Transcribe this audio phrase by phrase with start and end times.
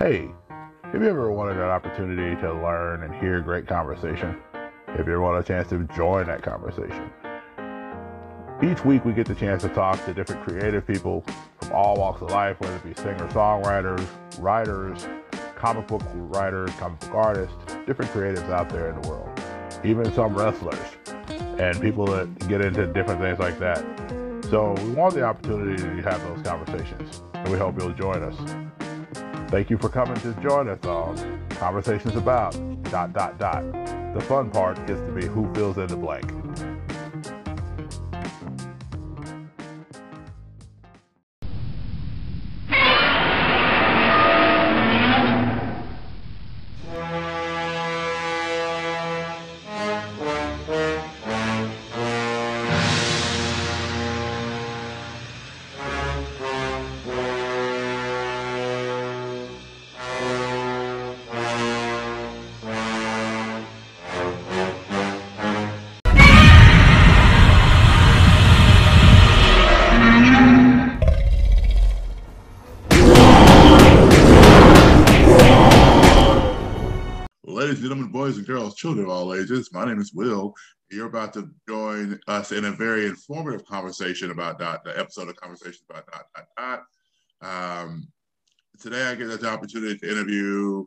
[0.00, 0.30] Hey,
[0.82, 4.34] have you ever wanted an opportunity to learn and hear great conversation?
[4.88, 7.10] If you ever wanted a chance to join that conversation?
[8.62, 11.22] Each week we get the chance to talk to different creative people
[11.60, 14.08] from all walks of life, whether it be singer-songwriters,
[14.38, 15.06] writers,
[15.54, 17.56] comic book writers, comic book artists,
[17.86, 19.28] different creatives out there in the world,
[19.84, 20.78] even some wrestlers
[21.58, 23.84] and people that get into different things like that.
[24.48, 28.69] So we want the opportunity to have those conversations, and we hope you'll join us.
[29.50, 32.52] Thank you for coming to join us on Conversations About
[32.84, 33.64] dot dot dot.
[34.14, 36.39] The fun part gets to be who fills in the blank.
[78.80, 80.54] Children of all ages, my name is Will.
[80.90, 85.36] You're about to join us in a very informative conversation about dot, the episode of
[85.36, 86.82] Conversations about dot dot
[87.42, 87.82] dot.
[87.82, 88.08] Um,
[88.80, 90.86] today, I get the opportunity to interview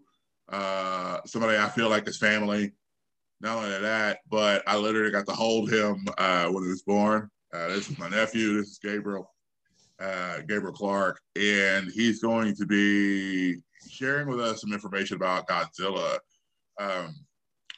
[0.49, 2.71] uh, somebody I feel like is family.
[3.41, 7.29] Not only that, but I literally got to hold him uh, when he was born.
[7.53, 8.57] Uh, this is my nephew.
[8.57, 9.31] This is Gabriel,
[9.99, 16.17] uh, Gabriel Clark, and he's going to be sharing with us some information about Godzilla.
[16.79, 17.13] Um,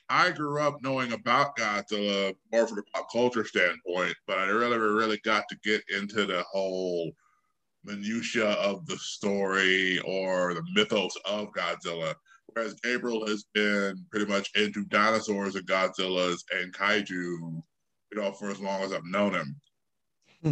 [0.10, 4.78] I grew up knowing about Godzilla more from a pop culture standpoint, but I really,
[4.78, 7.12] really got to get into the whole
[7.84, 12.14] minutia of the story or the mythos of Godzilla.
[12.48, 17.64] Whereas Gabriel has been pretty much into dinosaurs and Godzillas and kaiju, you
[18.14, 19.56] know, for as long as I've known him.
[20.44, 20.52] Hmm.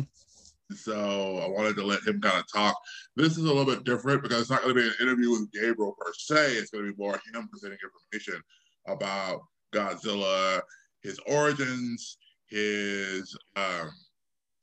[0.75, 2.75] So I wanted to let him kind of talk.
[3.15, 5.51] This is a little bit different because it's not going to be an interview with
[5.51, 6.53] Gabriel per se.
[6.53, 8.41] It's going to be more him presenting information
[8.87, 9.41] about
[9.73, 10.61] Godzilla,
[11.01, 12.17] his origins,
[12.47, 13.89] his um,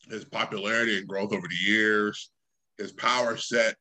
[0.09, 2.31] his popularity and growth over the years,
[2.79, 3.77] his power set,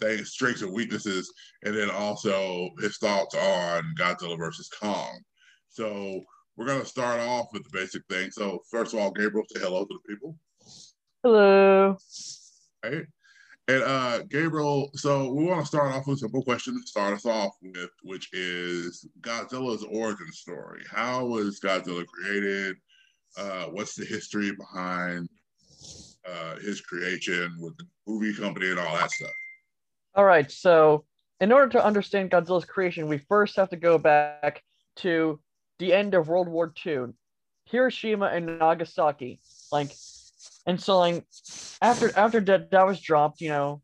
[0.00, 1.32] things, strengths and weaknesses,
[1.64, 5.20] and then also his thoughts on Godzilla versus Kong.
[5.68, 6.20] So
[6.56, 8.30] we're going to start off with the basic thing.
[8.30, 10.38] So first of all, Gabriel, say hello to the people.
[11.22, 11.96] Hello.
[12.84, 13.04] right?
[13.68, 17.14] And uh, Gabriel, so we want to start off with a simple question to start
[17.14, 20.82] us off with, which is Godzilla's origin story.
[20.88, 22.76] How was Godzilla created?
[23.36, 25.28] Uh, what's the history behind
[26.24, 29.30] uh, his creation with the movie company and all that stuff?
[30.14, 30.50] All right.
[30.50, 31.04] So,
[31.40, 34.62] in order to understand Godzilla's creation, we first have to go back
[34.96, 35.40] to
[35.80, 37.06] the end of World War II,
[37.64, 39.40] Hiroshima and Nagasaki.
[39.72, 39.90] Like,
[40.66, 41.24] and so like
[41.80, 43.82] after after that that was dropped, you know,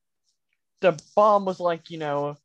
[0.81, 2.37] the bomb was like you know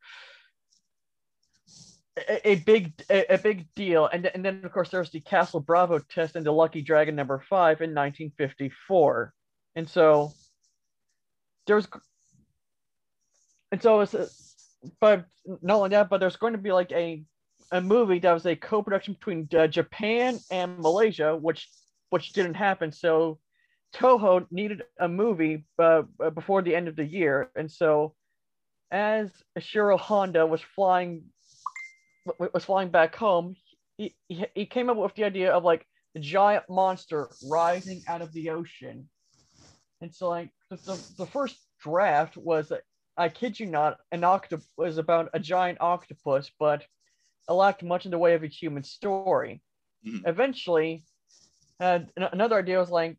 [2.18, 5.60] a, a big a, a big deal, and and then of course there's the Castle
[5.60, 9.34] Bravo test and the Lucky Dragon number five in 1954,
[9.76, 10.34] and so
[11.66, 11.88] there's
[13.72, 14.16] and so it's
[15.02, 15.26] but
[15.62, 17.24] not only that, but there's going to be like a
[17.72, 21.68] a movie that was a co-production between uh, Japan and Malaysia, which
[22.12, 22.92] which didn't happen.
[22.92, 23.40] So
[23.94, 26.04] Toho needed a movie uh,
[26.34, 28.16] before the end of the year, and so
[28.92, 31.24] as Ishiro Honda was flying
[32.54, 33.56] was flying back home,
[33.98, 38.22] he, he, he came up with the idea of like a giant monster rising out
[38.22, 39.10] of the ocean,
[40.02, 42.72] and so like the, the, first draft was
[43.18, 46.86] I kid you not, an octopus was about a giant octopus, but
[47.50, 49.62] it lacked much in the way of a human story.
[50.06, 50.22] Mhm.
[50.28, 51.06] Eventually,
[51.80, 53.18] had another idea was like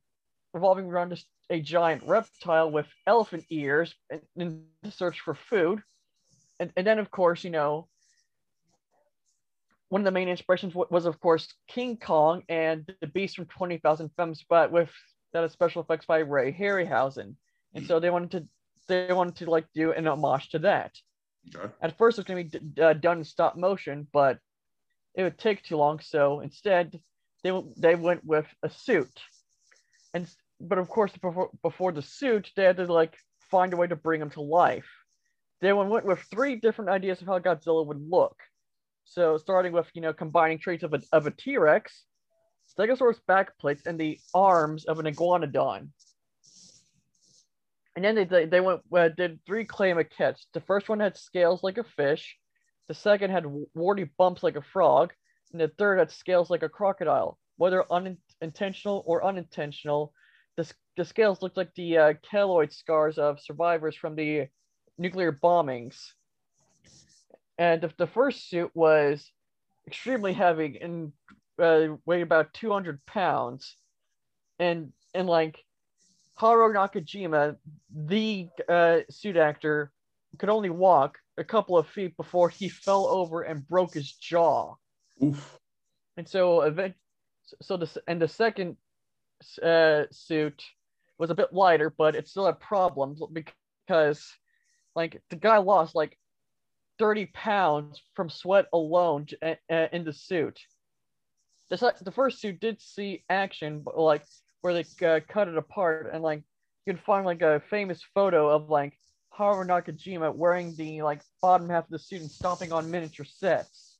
[0.52, 5.82] revolving around just a giant reptile with elephant ears in, in the search for food.
[6.60, 7.88] And, and then, of course, you know,
[9.88, 13.46] one of the main inspirations wa- was, of course, King Kong and the Beast from
[13.46, 14.90] 20,000 Fathoms, but with
[15.32, 17.34] that is special effects by Ray Harryhausen.
[17.74, 18.48] And so they wanted to
[18.88, 20.96] they wanted to like do an homage to that.
[21.54, 21.70] Okay.
[21.82, 24.38] At first, it was going to be d- uh, done in stop motion, but
[25.14, 26.00] it would take too long.
[26.00, 26.98] So instead,
[27.42, 29.10] they w- they went with a suit,
[30.14, 30.28] and
[30.60, 33.16] but of course, before before the suit, they had to like
[33.50, 34.88] find a way to bring him to life.
[35.60, 38.36] They went with three different ideas of how Godzilla would look.
[39.04, 42.04] So starting with you know combining traits of a of a T Rex,
[42.76, 45.88] Stegosaurus back plates, and the arms of an iguanodon.
[47.96, 50.46] And then they they, went uh, did three clay maquettes.
[50.52, 52.36] The first one had scales like a fish.
[52.86, 53.44] The second had
[53.74, 55.12] warty bumps like a frog,
[55.52, 57.38] and the third had scales like a crocodile.
[57.58, 60.12] Whether unintentional or unintentional,
[60.56, 64.48] the, the scales looked like the uh, keloid scars of survivors from the
[64.96, 66.12] nuclear bombings.
[67.58, 69.30] And the, the first suit was
[69.86, 71.12] extremely heavy and
[71.60, 73.76] uh, weighed about 200 pounds.
[74.58, 75.64] And, and like
[76.40, 77.56] Haruo Nakajima,
[77.94, 79.92] the uh, suit actor,
[80.38, 84.74] could only walk a couple of feet before he fell over and broke his jaw.
[85.22, 85.58] Oof.
[86.16, 86.94] And so, event,
[87.62, 88.76] so the and the second
[89.62, 90.62] uh, suit
[91.18, 94.32] was a bit lighter, but it still had problems because,
[94.94, 96.16] like, the guy lost like
[96.98, 99.26] 30 pounds from sweat alone
[99.68, 100.60] in the suit.
[101.70, 104.22] The, the first suit did see action, but like
[104.60, 106.42] where they uh, cut it apart, and like
[106.86, 108.98] you can find like a famous photo of like
[109.38, 113.98] Haruo Nakajima wearing the like bottom half of the suit and stomping on miniature sets.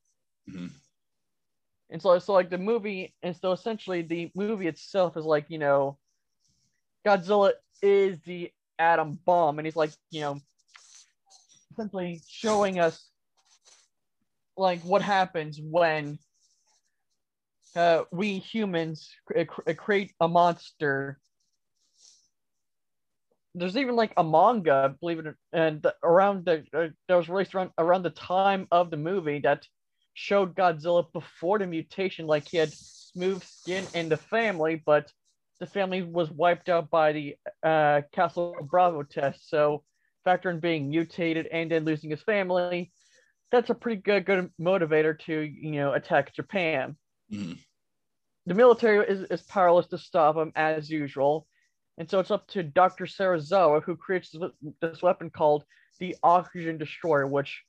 [0.51, 0.69] Mm-hmm.
[1.91, 5.59] And so, so like the movie, and so essentially the movie itself is like you
[5.59, 5.99] know,
[7.07, 7.53] Godzilla
[7.83, 10.41] is the atom bomb, and he's like you know,
[11.77, 13.09] simply showing us
[14.57, 16.19] like what happens when
[17.77, 19.11] uh, we humans
[19.77, 21.19] create a monster.
[23.55, 27.71] There's even like a manga, believe it, and around the uh, that was released around
[27.79, 29.67] around the time of the movie that
[30.19, 35.13] showed Godzilla before the mutation, like he had smooth skin and the family, but
[35.61, 39.49] the family was wiped out by the uh, Castle Bravo test.
[39.49, 39.85] So,
[40.25, 42.91] factor in being mutated and then losing his family,
[43.53, 46.97] that's a pretty good good motivator to you know attack Japan.
[47.33, 47.57] Mm.
[48.47, 51.47] The military is, is powerless to stop him as usual,
[51.97, 53.05] and so it's up to Dr.
[53.05, 54.35] Serizawa who creates
[54.81, 55.65] this weapon called
[56.01, 57.63] the Oxygen Destroyer, which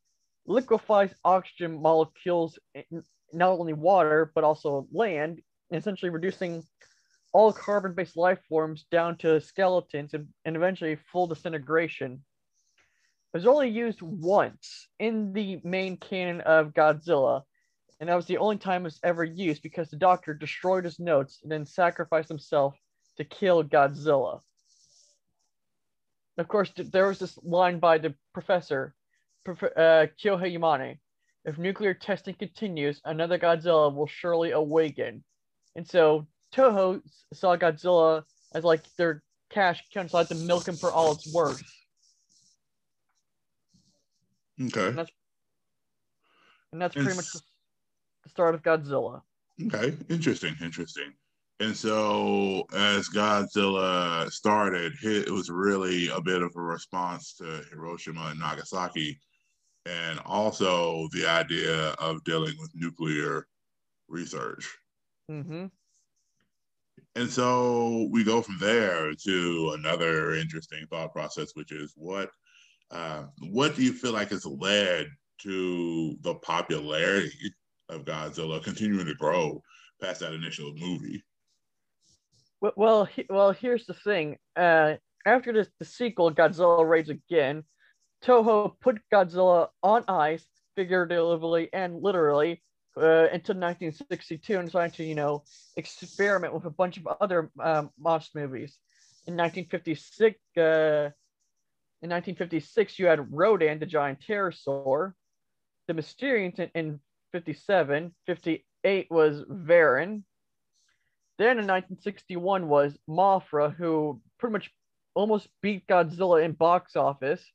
[0.45, 2.57] liquefies oxygen molecules
[3.33, 5.41] not only water but also land,
[5.71, 6.63] essentially reducing
[7.31, 12.13] all carbon based life forms down to skeletons and, and eventually full disintegration.
[13.33, 17.43] It was only used once in the main canon of Godzilla,
[17.99, 20.99] and that was the only time it was ever used because the doctor destroyed his
[20.99, 22.75] notes and then sacrificed himself
[23.17, 24.41] to kill Godzilla.
[26.39, 28.95] Of course, there was this line by the professor
[29.47, 30.97] uh, Kyohei Yamane.
[31.45, 35.23] If nuclear testing continues, another Godzilla will surely awaken.
[35.75, 37.01] And so Toho
[37.33, 41.13] saw Godzilla as like their cash cow, so I had to milk him for all
[41.13, 41.63] it's worth.
[44.61, 44.87] Okay.
[44.87, 45.11] And that's,
[46.73, 47.41] and that's pretty much the
[48.27, 49.21] start of Godzilla.
[49.67, 51.13] Okay, interesting, interesting.
[51.61, 58.27] And so, as Godzilla started, it was really a bit of a response to Hiroshima
[58.27, 59.19] and Nagasaki
[59.85, 63.47] and also the idea of dealing with nuclear
[64.07, 64.67] research.
[65.29, 65.65] Mm-hmm.
[67.15, 72.29] And so we go from there to another interesting thought process, which is what
[72.91, 75.07] uh, what do you feel like has led
[75.39, 77.53] to the popularity
[77.89, 79.61] of Godzilla continuing to grow
[80.01, 81.23] past that initial movie?
[82.61, 84.37] Well, well, well here's the thing.
[84.55, 87.63] Uh, after this, the sequel, Godzilla Raids Again,
[88.23, 90.45] Toho put Godzilla on ice,
[90.75, 92.61] figuratively and literally,
[92.97, 95.43] uh, until 1962 and decided to, you know,
[95.77, 98.77] experiment with a bunch of other um, monster movies.
[99.27, 101.11] In 1956, uh,
[102.01, 105.13] in 1956, you had Rodan, the giant pterosaur.
[105.87, 106.99] The Mysterians in, in
[107.31, 108.13] 57.
[108.25, 110.23] 58 was Varan.
[111.37, 114.71] Then in 1961 was Mothra, who pretty much
[115.13, 117.45] almost beat Godzilla in box office.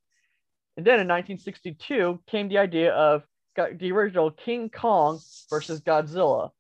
[0.77, 3.23] And then in 1962 came the idea of
[3.57, 6.51] the original King Kong versus Godzilla.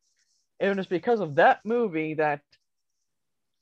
[0.60, 2.40] And it was because of that movie that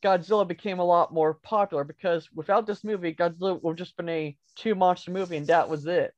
[0.03, 4.09] Godzilla became a lot more popular because without this movie, Godzilla would have just been
[4.09, 6.15] a two monster movie and that was it.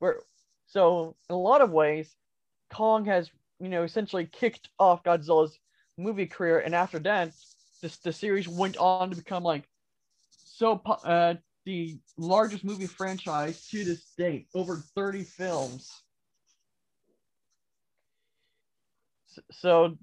[0.00, 0.20] Where
[0.66, 2.14] so in a lot of ways,
[2.72, 5.58] Kong has, you know, essentially kicked off Godzilla's
[5.96, 7.32] movie career, and after that,
[7.80, 9.68] this the series went on to become like
[10.30, 11.34] so uh,
[11.66, 15.90] the largest movie franchise to this date, over 30 films.
[19.50, 19.98] So,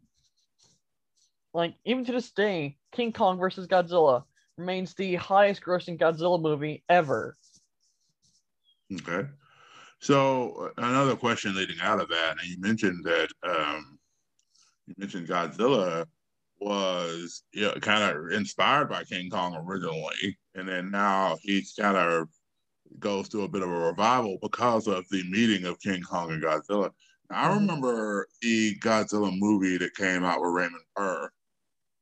[1.53, 4.25] like, even to this day, King Kong versus Godzilla
[4.57, 7.37] remains the highest grossing Godzilla movie ever.
[8.93, 9.27] Okay.
[9.99, 13.97] So, another question leading out of that, and you mentioned that um,
[14.85, 16.05] you mentioned Godzilla
[16.63, 21.97] was you know, kind of inspired by King Kong originally, and then now he's kind
[21.97, 22.27] of
[22.99, 26.43] goes through a bit of a revival because of the meeting of King Kong and
[26.43, 26.91] Godzilla.
[27.29, 27.59] Now, I mm-hmm.
[27.59, 31.29] remember the Godzilla movie that came out with Raymond Burr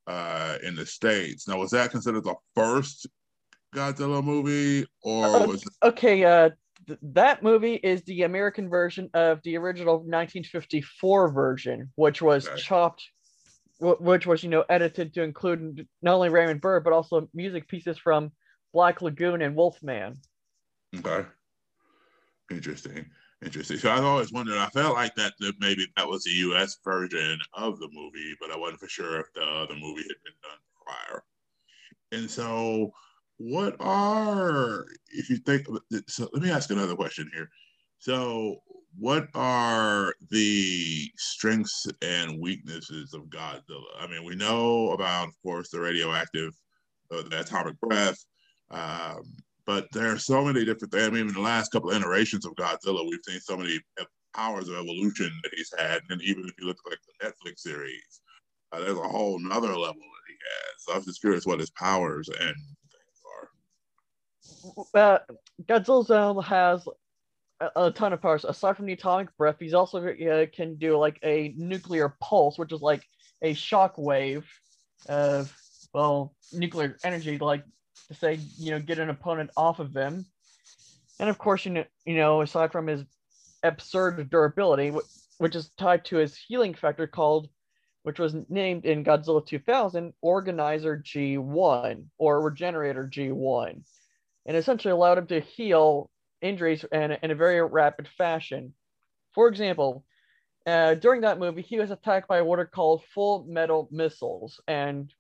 [0.08, 1.48] uh, in the states.
[1.48, 3.08] Now, was that considered the first
[3.74, 6.24] Godzilla movie, or uh, was it- okay?
[6.24, 6.50] Uh,
[6.88, 12.62] th- that movie is the American version of the original 1954 version, which was okay.
[12.62, 13.04] chopped
[13.82, 17.98] which was you know edited to include not only Raymond Burr but also music pieces
[17.98, 18.32] from
[18.74, 20.20] Black Lagoon and Wolfman.
[20.96, 21.28] Okay,
[22.52, 23.06] interesting,
[23.44, 23.78] interesting.
[23.78, 24.58] So I've always wondered.
[24.58, 26.78] I felt like that, that maybe that was the U.S.
[26.84, 30.38] version of the movie, but I wasn't for sure if the other movie had been
[30.44, 31.24] done prior.
[32.12, 32.92] And so,
[33.38, 35.66] what are if you think?
[36.08, 37.50] So let me ask another question here.
[38.00, 38.62] So,
[38.98, 43.84] what are the strengths and weaknesses of Godzilla?
[44.00, 46.54] I mean, we know about, of course, the radioactive,
[47.12, 48.24] uh, the atomic breath,
[48.70, 49.24] um,
[49.66, 51.08] but there are so many different things.
[51.08, 53.80] I mean, in the last couple of iterations of Godzilla, we've seen so many
[54.34, 57.60] powers of evolution that he's had, and even if you look at like the Netflix
[57.60, 58.22] series,
[58.72, 60.84] uh, there's a whole nother level that he has.
[60.86, 63.22] So I'm just curious what his powers and things
[64.94, 65.00] are.
[65.00, 65.20] Uh,
[65.64, 66.88] Godzilla has
[67.76, 68.46] a ton of powers.
[68.46, 72.72] Aside from the atomic breath, he's also uh, can do like a nuclear pulse, which
[72.72, 73.04] is like
[73.42, 74.48] a shock wave
[75.08, 75.56] of
[75.94, 77.64] well nuclear energy, like
[78.08, 80.26] to say you know get an opponent off of him.
[81.20, 83.04] And of course, you know, you know aside from his
[83.64, 84.92] absurd durability,
[85.38, 87.50] which is tied to his healing factor called,
[88.04, 93.82] which was named in Godzilla 2000, Organizer G1 or Regenerator G1,
[94.46, 96.10] and essentially allowed him to heal
[96.42, 98.74] injuries in, in a very rapid fashion.
[99.34, 100.06] For example,
[100.66, 105.14] uh, during that movie, he was attacked by what are called full metal missiles, and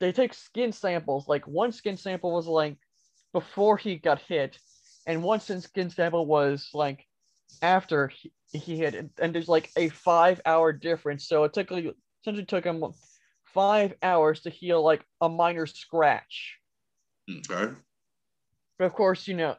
[0.00, 1.28] they take skin samples.
[1.28, 2.76] Like one skin sample was like
[3.32, 4.58] before he got hit,
[5.06, 7.06] and one skin sample was like
[7.60, 11.26] after he, he hit, and there's like a five-hour difference.
[11.26, 11.86] So it took like,
[12.22, 12.84] essentially took him
[13.44, 16.58] five hours to heal like a minor scratch.
[17.28, 17.72] Okay.
[18.78, 19.56] But of course, you know,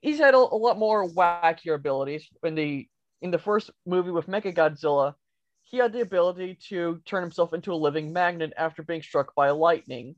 [0.00, 2.28] he's had a, a lot more wackier abilities.
[2.42, 2.88] In the
[3.20, 5.14] in the first movie with Mechagodzilla,
[5.62, 9.50] he had the ability to turn himself into a living magnet after being struck by
[9.50, 10.16] lightning.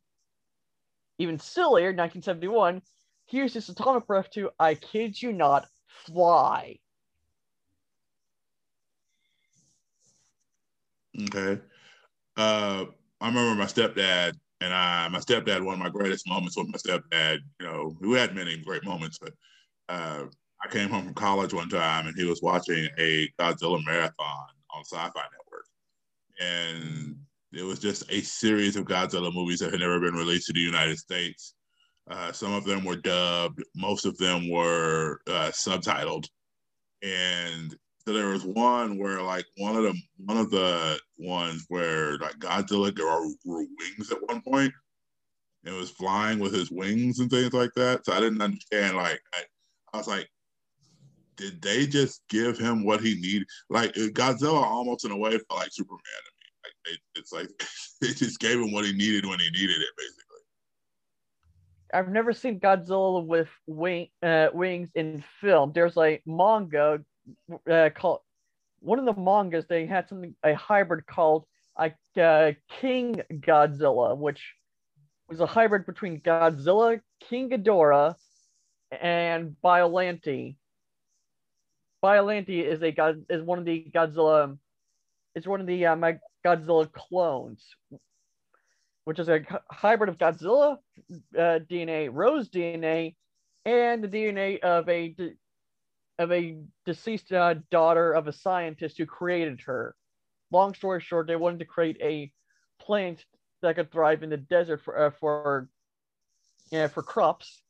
[1.19, 2.83] Even sillier, 1971,
[3.27, 6.79] he used his atomic breath to, I kid you not, fly.
[11.27, 11.61] Okay.
[12.37, 12.87] Uh,
[13.21, 16.79] I remember my stepdad and I, my stepdad, one of my greatest moments with my
[16.79, 19.33] stepdad, you know, we had many great moments, but
[19.91, 20.25] uh,
[20.63, 24.85] I came home from college one time and he was watching a Godzilla marathon on
[24.85, 25.67] Sci-Fi Network,
[26.41, 27.17] and
[27.53, 30.61] it was just a series of Godzilla movies that had never been released to the
[30.61, 31.55] United States.
[32.09, 36.29] Uh, some of them were dubbed, most of them were uh, subtitled,
[37.03, 42.17] and so there was one where like one of the one of the ones where
[42.19, 44.73] like Godzilla grew, grew wings at one point
[45.65, 48.05] and was flying with his wings and things like that.
[48.05, 49.43] So I didn't understand like I,
[49.93, 50.29] I was like,
[51.37, 53.47] did they just give him what he needed?
[53.69, 56.93] Like Godzilla almost in a way felt like Superman to me.
[56.93, 57.49] Like it's like
[58.01, 60.27] they just gave him what he needed when he needed it, basically.
[61.93, 65.73] I've never seen Godzilla with wing, uh, wings in film.
[65.75, 67.01] There's a manga
[67.69, 68.21] uh, called
[68.81, 69.67] one of the mangas.
[69.67, 74.55] They had something a hybrid called uh, King Godzilla, which
[75.29, 78.15] was a hybrid between Godzilla, King Ghidorah,
[78.91, 80.57] and Biollante.
[82.03, 84.57] Biollante is a god is one of the Godzilla
[85.35, 87.65] is one of the uh, my Godzilla clones,
[89.05, 90.79] which is a hybrid of Godzilla
[91.37, 93.15] uh, DNA, Rose DNA,
[93.65, 95.15] and the DNA of a
[96.19, 99.95] of a deceased uh, daughter of a scientist who created her.
[100.51, 102.33] Long story short, they wanted to create a
[102.81, 103.25] plant
[103.63, 105.69] that could thrive in the desert for uh, for
[106.71, 107.63] yeah, for crops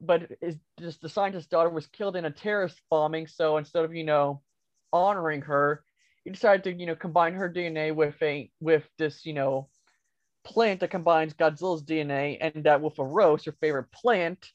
[0.00, 3.26] but is just the scientist's daughter was killed in a terrorist bombing.
[3.26, 4.42] So instead of you know
[4.92, 5.84] honoring her,
[6.24, 9.68] he decided to you know combine her DNA with a with this you know
[10.44, 14.46] plant that combines Godzilla's DNA and that with a rose, her favorite plant,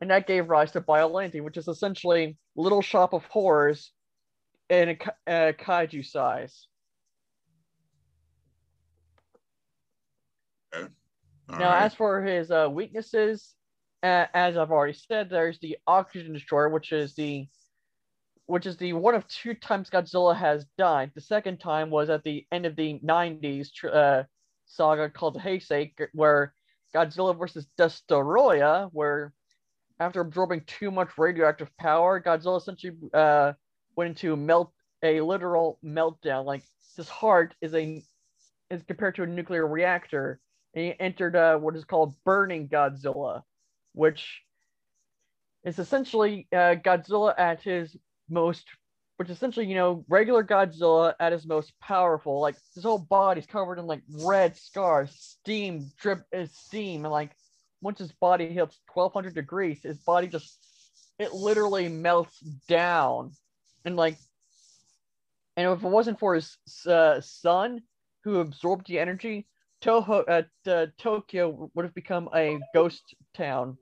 [0.00, 3.92] and that gave rise to Biollante, which is essentially Little Shop of Horrors
[4.68, 6.66] in a, a kaiju size.
[10.74, 10.88] Okay.
[11.48, 11.84] now, right.
[11.84, 13.54] as for his uh, weaknesses,
[14.02, 17.46] as I've already said, there's the oxygen destroyer, which is the
[18.46, 21.12] which is the one of two times Godzilla has died.
[21.14, 24.24] The second time was at the end of the 90s uh,
[24.66, 26.52] saga called Heisei, where
[26.94, 29.32] Godzilla versus Destoroyah, where
[30.00, 33.52] after absorbing too much radioactive power, Godzilla essentially uh,
[33.96, 36.44] went into melt a literal meltdown.
[36.44, 36.62] Like
[36.96, 38.02] his heart is a
[38.70, 40.40] is compared to a nuclear reactor,
[40.74, 43.42] and he entered uh, what is called burning Godzilla,
[43.92, 44.42] which
[45.64, 47.96] is essentially uh, Godzilla at his
[48.28, 48.66] most,
[49.16, 52.40] which essentially you know regular Godzilla at his most powerful.
[52.40, 57.12] Like his whole body's covered in like red scars, steam drip, is uh, steam, and
[57.12, 57.30] like
[57.80, 60.58] once his body hits 1200 degrees, his body just
[61.18, 63.32] it literally melts down,
[63.84, 64.16] and like,
[65.56, 66.56] and if it wasn't for his
[66.86, 67.82] uh, son
[68.24, 69.46] who absorbed the energy,
[69.82, 73.76] Toho at uh, Tokyo would have become a ghost town.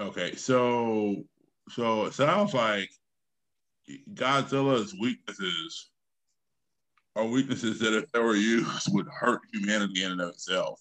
[0.00, 1.24] Okay, so
[1.68, 2.90] so it sounds like
[4.12, 5.90] Godzilla's weaknesses
[7.16, 10.80] are weaknesses that if they were used would hurt humanity in and of itself.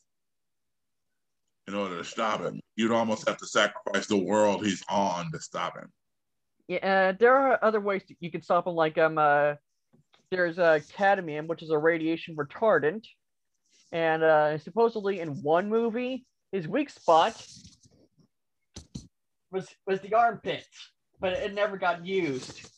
[1.68, 5.39] In order to stop him, you'd almost have to sacrifice the world he's on to
[5.39, 5.89] stop him.
[6.68, 8.74] Yeah, uh, there are other ways you can stop him.
[8.74, 9.53] Like um, uh,
[10.32, 13.06] there's uh, cadmium, which is a radiation retardant,
[13.93, 17.41] and uh, supposedly in one movie, his weak spot
[19.51, 20.65] was was the armpit,
[21.21, 22.69] but it never got used.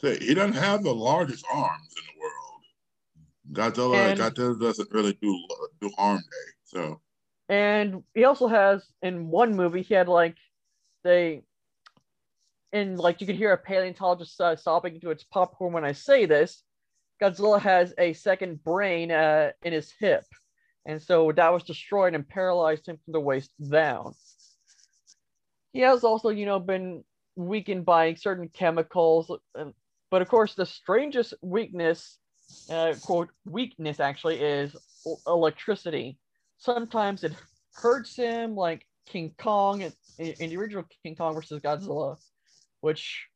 [0.00, 2.34] Say he doesn't have the largest arms in the world.
[3.52, 5.46] Godzilla, and, Godzilla doesn't really do
[5.80, 7.00] do arm day, so.
[7.50, 10.36] And he also has in one movie he had like
[11.04, 11.42] they,
[12.72, 16.24] and like you could hear a paleontologist uh, sobbing into its popcorn when I say
[16.24, 16.62] this.
[17.20, 20.24] Godzilla has a second brain uh, in his hip,
[20.86, 24.14] and so that was destroyed and paralyzed him from the waist down
[25.72, 27.04] he has also, you know, been
[27.36, 29.30] weakened by certain chemicals.
[30.10, 32.18] But of course, the strangest weakness,
[32.68, 34.74] uh, quote, weakness actually is
[35.26, 36.18] electricity.
[36.58, 37.32] Sometimes it
[37.74, 42.16] hurts him, like King Kong in, in the original King Kong versus Godzilla,
[42.80, 43.27] which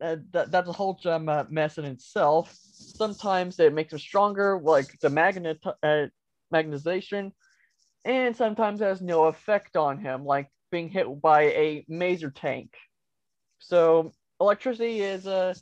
[0.00, 2.56] uh, that, that's a whole gem uh, mess in itself.
[2.96, 6.06] Sometimes it makes him stronger, like the magnet uh,
[6.52, 7.32] magnetization,
[8.04, 12.74] and sometimes has no effect on him, like being hit by a maser tank.
[13.58, 15.54] So electricity is a uh,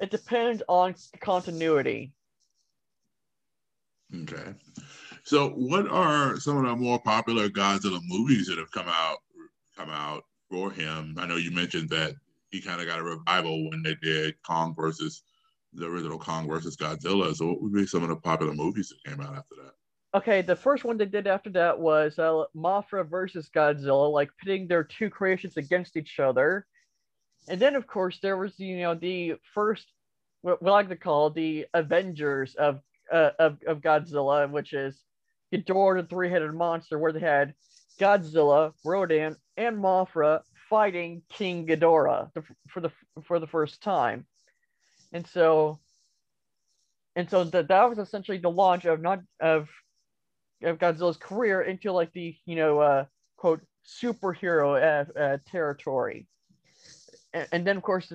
[0.00, 2.12] it depends on continuity.
[4.22, 4.54] Okay.
[5.22, 9.18] So what are some of the more popular Godzilla movies that have come out
[9.76, 11.14] come out for him?
[11.18, 12.14] I know you mentioned that
[12.52, 15.24] he kind of got a revival when they did Kong versus
[15.72, 17.34] the original Kong versus Godzilla.
[17.34, 19.72] So what would be some of the popular movies that came out after that?
[20.14, 24.66] okay, the first one they did after that was uh, Mothra versus Godzilla, like pitting
[24.66, 26.66] their two creations against each other.
[27.48, 29.86] And then, of course, there was you know the first
[30.42, 35.02] what we like to call the Avengers of uh, of, of Godzilla, which is
[35.52, 37.54] Ghidorah, the three-headed monster, where they had
[37.98, 40.40] Godzilla, Rodan, and Mothra
[40.72, 42.30] fighting King Ghidorah
[42.68, 42.90] for the
[43.24, 44.24] for the first time.
[45.12, 45.78] And so
[47.14, 49.68] and so that that was essentially the launch of not of
[50.62, 53.04] of Godzilla's career into like the you know uh,
[53.36, 56.26] quote superhero uh, uh, territory,
[57.34, 58.10] and, and, then of course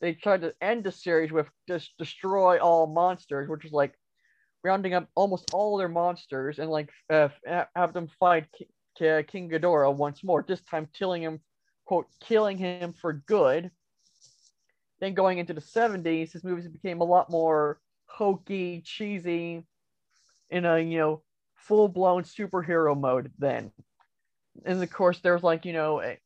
[0.00, 3.94] they tried to end the series with just destroy all monsters, which is like
[4.64, 7.28] rounding up almost all their monsters and like uh,
[7.76, 8.46] have them fight
[8.98, 10.44] K- King Ghidorah once more.
[10.46, 11.38] This time killing him,
[11.84, 13.70] quote killing him for good.
[15.00, 19.66] Then going into the 70s, his movies became a lot more hokey, cheesy,
[20.50, 21.22] in a you know
[21.56, 23.72] full blown superhero mode then.
[24.64, 26.16] And of course, there's like, you know, eh,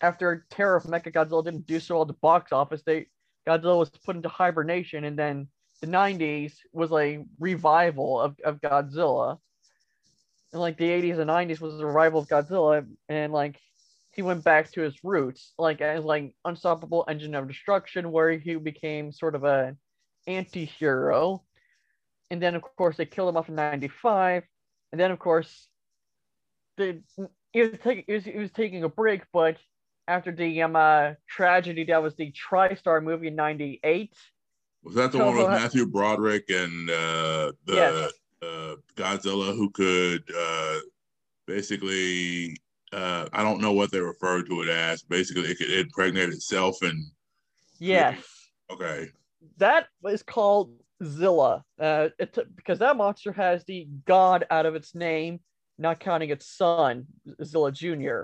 [0.00, 3.06] after Terror of Mechagodzilla didn't do so well at the box office, they
[3.46, 5.48] Godzilla was put into hibernation, and then
[5.80, 9.38] the 90s was a revival of, of Godzilla.
[10.52, 13.60] And like the 80s and 90s was a revival of Godzilla, and like
[14.14, 18.54] he went back to his roots, like as like unstoppable engine of destruction, where he
[18.56, 19.76] became sort of a
[20.26, 21.42] anti-hero.
[22.30, 24.44] And then of course they killed him off in 95
[24.94, 25.66] and then, of course,
[26.76, 27.02] the
[27.52, 29.56] he was, take, he was, he was taking a break, but
[30.06, 34.14] after the um, uh, tragedy that was the TriStar movie in '98.
[34.84, 38.12] Was that the one with Matthew Broderick and uh, the yes.
[38.40, 40.78] uh, Godzilla who could uh,
[41.48, 42.56] basically?
[42.92, 45.02] Uh, I don't know what they referred to it as.
[45.02, 47.04] Basically, it could impregnate itself and.
[47.78, 48.18] Yes.
[48.70, 49.08] Okay.
[49.58, 54.94] That is called Zilla, uh, it, because that monster has the god out of its
[54.94, 55.40] name,
[55.76, 57.06] not counting its son,
[57.42, 58.22] Zilla Jr.,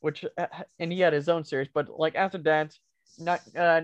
[0.00, 0.46] which uh,
[0.78, 1.68] and he had his own series.
[1.72, 2.76] But like after that,
[3.18, 3.82] not uh,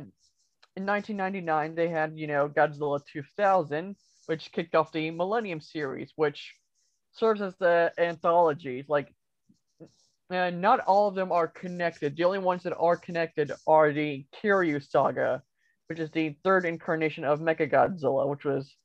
[0.77, 6.55] in 1999 they had you know Godzilla 2000, which kicked off the Millennium series, which
[7.13, 8.85] serves as the anthology.
[8.89, 9.13] Like,
[10.31, 12.17] uh, not all of them are connected.
[12.17, 15.43] The only ones that are connected are the Kiryu saga,
[15.89, 18.77] which is the third incarnation of Mechagodzilla, which was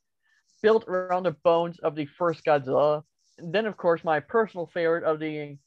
[0.61, 3.03] built around the bones of the first Godzilla.
[3.37, 5.57] And then, of course, my personal favorite of the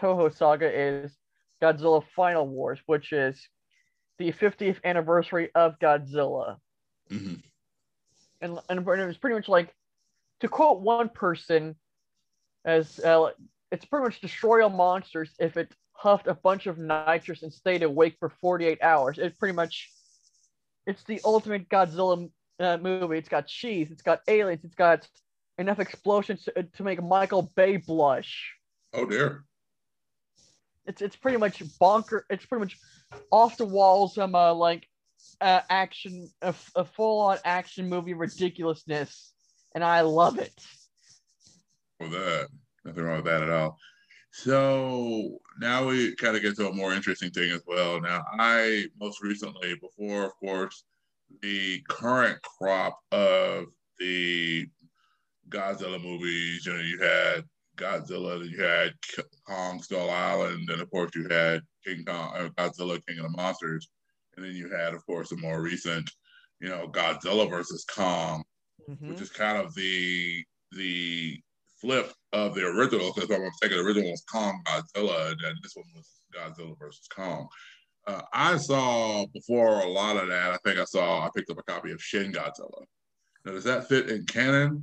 [0.00, 1.16] Toho saga is
[1.62, 3.48] Godzilla Final Wars, which is
[4.18, 6.56] the 50th anniversary of Godzilla.
[7.10, 7.34] Mm-hmm.
[8.40, 9.72] And, and it was pretty much like,
[10.40, 11.76] to quote one person,
[12.64, 13.30] as uh,
[13.70, 17.82] it's pretty much destroy all monsters if it huffed a bunch of nitrous and stayed
[17.82, 19.18] awake for 48 hours.
[19.18, 19.90] It's pretty much,
[20.86, 23.18] it's the ultimate Godzilla uh, movie.
[23.18, 25.06] It's got cheese, it's got aliens, it's got
[25.58, 28.54] enough explosions to, to make Michael Bay blush.
[28.94, 29.44] Oh dear.
[30.86, 32.24] It's it's pretty much bonker.
[32.30, 32.78] It's pretty much
[33.30, 34.16] off the walls.
[34.16, 34.88] Um, uh, like
[35.40, 39.32] uh, action, a, a full on action movie ridiculousness,
[39.74, 40.54] and I love it.
[41.98, 42.48] For that,
[42.88, 43.78] nothing wrong with that at all.
[44.30, 48.00] So now we kind of get to a more interesting thing as well.
[48.00, 50.84] Now, I most recently, before of course,
[51.42, 53.66] the current crop of
[53.98, 54.66] the
[55.48, 57.44] Godzilla movies, you know, you had
[57.76, 58.92] Godzilla, then you had
[59.46, 63.36] Kong Skull Island, and of course you had King Kong, uh, Godzilla King of the
[63.36, 63.88] Monsters,
[64.36, 66.10] and then you had, of course, the more recent,
[66.60, 68.44] you know, Godzilla versus Kong,
[68.88, 69.08] Mhm.
[69.08, 71.40] which is kind of the the
[71.80, 73.12] flip of the original.
[73.14, 77.48] Because I'm thinking the original was Kong Godzilla, and this one was Godzilla versus Kong.
[78.06, 80.52] Uh, I saw before a lot of that.
[80.52, 81.26] I think I saw.
[81.26, 82.84] I picked up a copy of Shin Godzilla.
[83.44, 84.82] Now, does that fit in canon?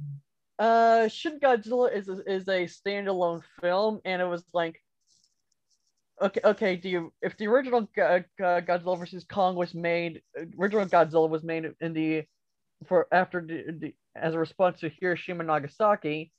[0.57, 4.81] Uh, Shin Godzilla is a, is a standalone film, and it was like,
[6.21, 6.75] okay, okay.
[6.75, 10.21] Do you if the original Go- Godzilla versus Kong was made,
[10.59, 12.23] original Godzilla was made in the
[12.85, 16.31] for after the, the as a response to Hiroshima and Nagasaki,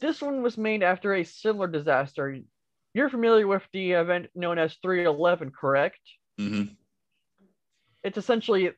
[0.00, 2.38] this one was made after a similar disaster.
[2.94, 6.00] You're familiar with the event known as 311, correct?
[6.38, 6.72] Mm-hmm.
[8.02, 8.70] it's essentially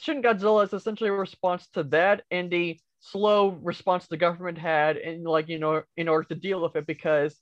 [0.00, 4.98] Shin Godzilla is essentially a response to that and the slow response the government had
[4.98, 7.34] in like you know in order to deal with it because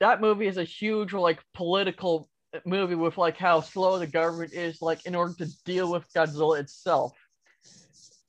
[0.00, 2.30] that movie is a huge like political
[2.64, 6.58] movie with like how slow the government is like in order to deal with Godzilla
[6.60, 7.12] itself.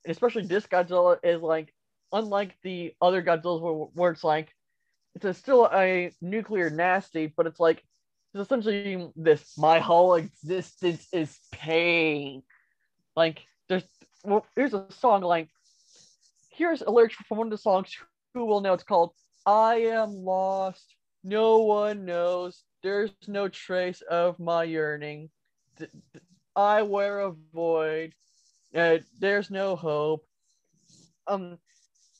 [0.04, 1.72] And especially this Godzilla is like
[2.14, 4.54] unlike the other Godzillas where, where it's like
[5.14, 7.82] it's a, still a nuclear nasty, but it's like
[8.32, 12.42] it's essentially this my whole existence is pain.
[13.14, 13.84] Like there's
[14.24, 15.48] well, here's a song like
[16.50, 17.94] here's a lyric from one of the songs
[18.32, 18.72] who will know?
[18.72, 19.12] It's called
[19.46, 20.94] i am lost.
[21.22, 22.62] No one knows.
[22.82, 25.30] There's no trace of my yearning.
[26.54, 28.14] I wear a void.
[28.74, 30.24] Uh, there's no hope.
[31.26, 31.58] Um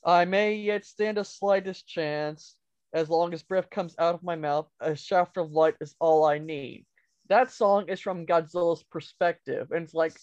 [0.05, 2.55] i may yet stand a slightest chance
[2.95, 6.23] as long as breath comes out of my mouth, a shaft of light is all
[6.23, 6.85] I need.
[7.27, 10.13] That song is from Godzilla's perspective, and it's like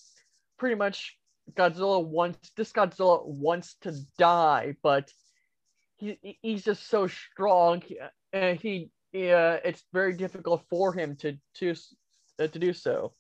[0.59, 1.15] pretty much
[1.53, 5.11] Godzilla wants this Godzilla wants to die, but
[5.97, 7.83] he he's just so strong,
[8.33, 11.75] and he yeah, it's very difficult for him to to
[12.39, 13.13] uh, to do so.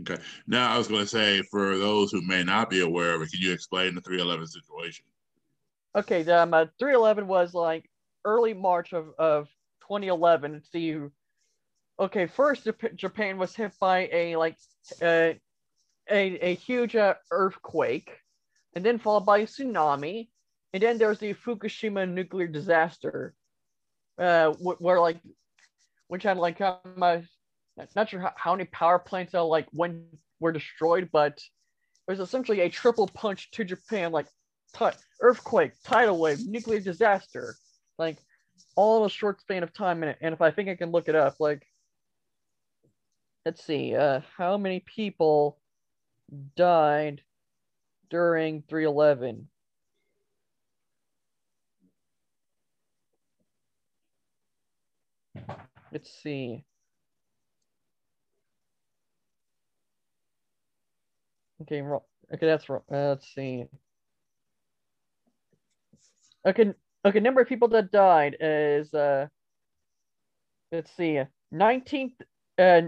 [0.00, 0.20] Okay.
[0.46, 3.30] Now I was going to say for those who may not be aware of it,
[3.30, 5.04] can you explain the 311 situation?
[5.94, 7.88] Okay, um, uh, 311 was like
[8.24, 9.48] early March of, of
[9.82, 10.54] 2011.
[10.54, 11.10] It's the
[12.00, 12.26] okay.
[12.26, 14.56] First, Japan was hit by a like
[15.02, 15.32] uh,
[16.10, 18.16] a a huge uh, earthquake,
[18.74, 20.30] and then followed by a tsunami,
[20.72, 23.34] and then there's the Fukushima nuclear disaster,
[24.18, 25.20] uh, wh- where like
[26.08, 27.18] which had like um, uh,
[27.96, 30.06] not sure how, how many power plants are like when
[30.40, 34.26] were destroyed, but it was essentially a triple punch to Japan, like
[34.76, 37.56] ti- earthquake, tidal wave, nuclear disaster,
[37.98, 38.18] like
[38.76, 40.02] all in a short span of time.
[40.02, 41.66] And, and if I think I can look it up, like,
[43.46, 45.58] let's see, uh, how many people
[46.56, 47.22] died
[48.10, 49.48] during 311?
[55.92, 56.64] Let's see.
[61.62, 62.82] Okay, ro- okay, that's wrong.
[62.90, 63.64] Uh, let's see.
[66.46, 66.72] Okay,
[67.04, 69.28] okay, number of people that died is uh
[70.72, 71.22] let's see,
[71.52, 72.14] 19
[72.58, 72.80] uh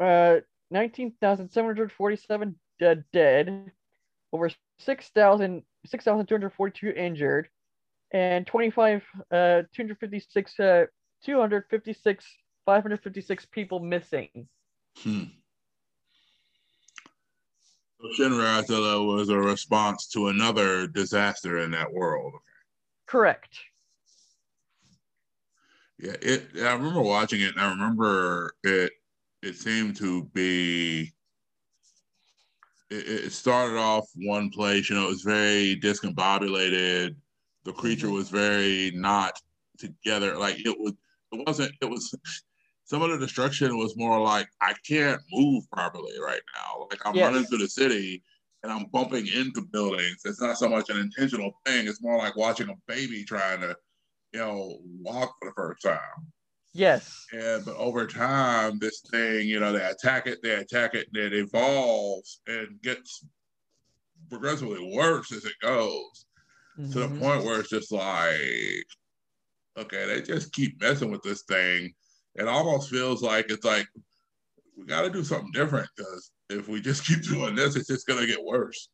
[0.00, 3.72] uh 19,747 dead, dead,
[4.32, 7.48] over 6,000 6,242 injured,
[8.12, 10.84] and 25 uh 256 uh
[11.24, 12.26] 256
[12.66, 14.48] 556 people missing.
[14.98, 15.24] Hmm.
[18.00, 22.32] So Shin Godzilla was a response to another disaster in that world.
[23.06, 23.58] Correct.
[25.98, 26.48] Yeah, it.
[26.56, 28.92] I remember watching it, and I remember it.
[29.42, 31.12] It seemed to be.
[32.90, 34.88] It, it started off one place.
[34.88, 37.16] You know, it was very discombobulated.
[37.64, 38.14] The creature Mhm.
[38.14, 39.38] was very not
[39.78, 40.38] together.
[40.38, 40.94] Like it was.
[41.32, 41.72] It wasn't.
[41.82, 42.14] It was.
[42.90, 46.88] Some of the destruction was more like I can't move properly right now.
[46.90, 47.22] Like I'm Yes.
[47.22, 48.20] running through the city
[48.64, 50.22] and I'm bumping into buildings.
[50.24, 51.86] It's not so much an intentional thing.
[51.86, 53.76] It's more like watching a baby trying to,
[54.32, 56.32] you know, walk for the first time.
[56.72, 57.28] Yes.
[57.32, 61.22] And but over time, this thing, you know, they attack it, they attack it, and
[61.22, 63.24] it evolves and gets
[64.28, 66.26] progressively worse as it goes
[66.90, 67.18] to the Mhm.
[67.18, 68.86] point where it's just like,
[69.78, 71.92] okay, they just keep messing with this thing.
[72.40, 73.86] It almost feels like it's like
[74.76, 78.06] we got to do something different because if we just keep doing this, it's just
[78.06, 78.88] gonna get worse.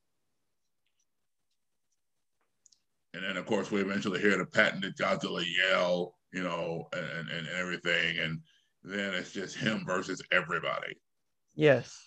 [3.15, 7.31] And then, of course, we eventually hear the patented Godzilla yell, you know, and, and,
[7.31, 8.19] and everything.
[8.19, 8.41] And
[8.85, 10.99] then it's just him versus everybody.
[11.55, 11.99] Yes.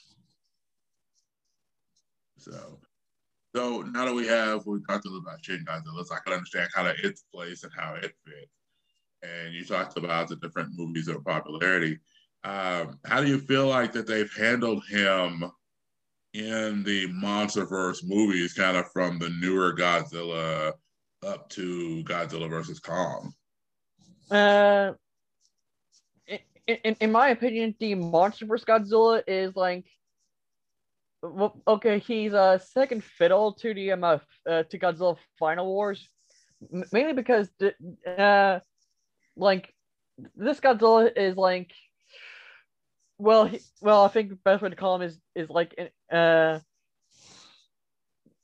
[2.37, 2.79] So,
[3.55, 6.19] so now that we have, we talked a little bit about Shin Godzilla, so I
[6.23, 8.58] can understand kind of its place and how it fits.
[9.21, 11.99] And you talked about the different movies of popularity.
[12.43, 15.51] Um, how do you feel like that they've handled him
[16.33, 20.73] in the MonsterVerse movies, kind of from the newer Godzilla
[21.25, 23.33] up to Godzilla versus Kong?
[24.31, 24.93] Uh,
[26.67, 29.85] in, in, my opinion, the MonsterVerse Godzilla is like,
[31.21, 36.07] well, okay, he's a uh, second fiddle to the um, uh, to Godzilla Final Wars,
[36.91, 37.73] mainly because the,
[38.07, 38.59] uh,
[39.39, 39.73] like
[40.35, 41.71] this Godzilla is like,
[43.17, 45.75] well, he, well, I think the best way to call him is is like,
[46.11, 46.59] uh,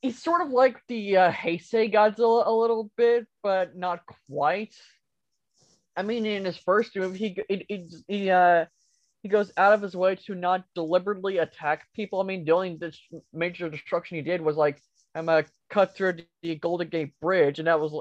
[0.01, 4.75] he's sort of like the uh, Heisei Godzilla a little bit, but not quite.
[5.97, 8.65] I mean, in his first movie, he he, he, he uh
[9.23, 12.21] he goes out of his way to not deliberately attack people.
[12.21, 12.79] I mean, the only
[13.33, 14.79] major destruction he did was like
[15.15, 17.93] I'm gonna cut through the Golden Gate Bridge, and that was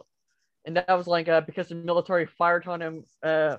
[0.64, 3.56] and that was like uh, because the military fired on him, uh,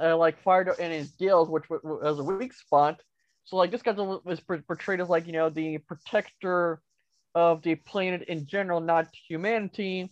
[0.00, 3.00] uh like fired in his gills, which was, was a weak spot.
[3.44, 6.80] So like this guy was portrayed as like you know the protector
[7.34, 10.10] of the planet in general, not humanity.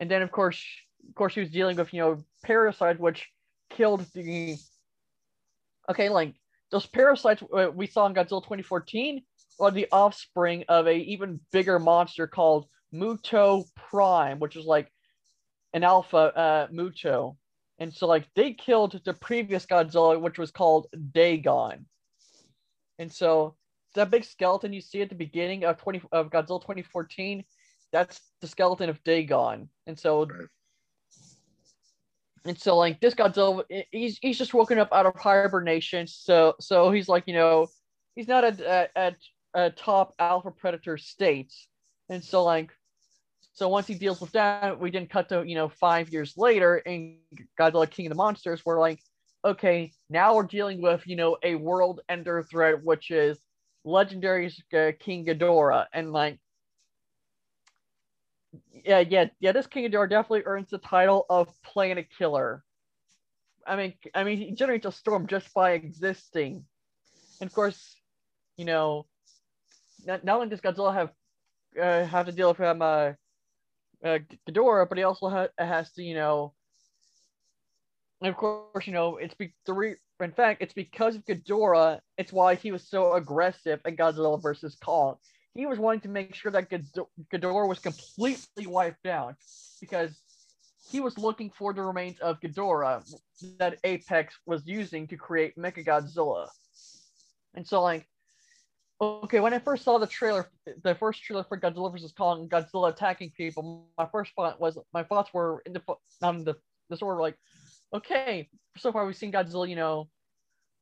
[0.00, 0.62] And then of course,
[1.08, 3.28] of course, he was dealing with you know parasites, which
[3.70, 4.56] killed the.
[5.88, 6.34] Okay, like
[6.70, 9.22] those parasites uh, we saw in Godzilla 2014
[9.58, 14.90] are the offspring of a even bigger monster called Muto Prime, which is like
[15.72, 17.36] an alpha uh, Muto.
[17.78, 21.86] And so like they killed the previous Godzilla, which was called Dagon.
[22.98, 23.56] And so
[23.94, 27.44] that big skeleton you see at the beginning of 20 of Godzilla 2014,
[27.92, 29.68] that's the skeleton of Dagon.
[29.86, 30.48] And so Right.
[32.46, 36.06] and so like this Godzilla, he's he's just woken up out of hibernation.
[36.06, 37.68] So so he's like you know,
[38.14, 39.16] he's not at at, at
[39.54, 41.52] a top alpha predator state.
[42.08, 42.70] And so like,
[43.60, 46.78] so once he deals with that, we didn't cut to you know five years later
[46.78, 47.18] in
[47.58, 48.64] Godzilla King of the Monsters.
[48.64, 49.00] We're like,
[49.44, 53.38] okay, now we're dealing with you know a world ender threat, which is
[53.84, 56.38] legendary uh, King Ghidorah, and like
[58.72, 59.52] yeah, yeah, yeah.
[59.52, 62.64] This King Ghidorah definitely earns the title of Planet Killer.
[63.66, 66.64] I mean, I mean, he generates a storm just by existing,
[67.42, 67.94] and of course,
[68.56, 69.04] you know,
[70.06, 71.10] not, not only does Godzilla have
[71.78, 73.12] uh, have to deal with him, uh,
[74.04, 76.54] uh, Ghidorah, but he also ha- has to, you know,
[78.20, 82.00] and of course, you know, it's be the re- in fact, it's because of Ghidorah.
[82.18, 85.16] It's why he was so aggressive in Godzilla versus Kong
[85.54, 89.34] he was wanting to make sure that Ghidorah was completely wiped out
[89.80, 90.20] because
[90.90, 93.02] he was looking for the remains of Ghidorah
[93.58, 96.48] that Apex was using to create Mechagodzilla.
[97.54, 98.06] And so, like,
[99.00, 100.50] okay, when I first saw the trailer,
[100.82, 102.12] the first trailer for Godzilla vs.
[102.12, 105.82] Kong, Godzilla attacking people, my first thought was, my thoughts were in the,
[106.22, 106.56] um, the,
[106.96, 107.36] sort of like,
[107.94, 110.08] okay, so far we've seen Godzilla, you know,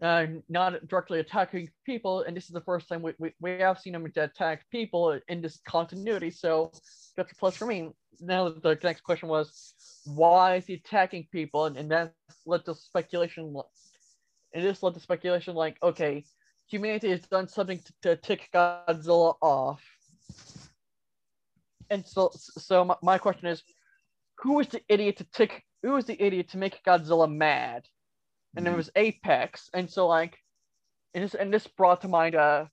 [0.03, 3.79] uh, not directly attacking people, and this is the first time we, we, we have
[3.79, 6.73] seen him attack people in this continuity, so
[7.17, 7.91] that's a plus for me.
[8.21, 9.75] Now the next question was,
[10.07, 11.67] why is he attacking people?
[11.67, 12.15] And, and that
[12.47, 13.55] led to speculation.
[14.53, 16.25] It just led to speculation like, okay,
[16.69, 19.83] humanity has done something to, to tick Godzilla off.
[21.91, 23.63] And so, so my, my question is,
[24.39, 25.65] who is the idiot to tick?
[25.83, 27.87] Who is the idiot to make Godzilla mad?
[28.57, 28.77] and it Mhm.
[28.77, 30.37] was Apex, and so like,
[31.15, 32.67] and this and this brought to mind uh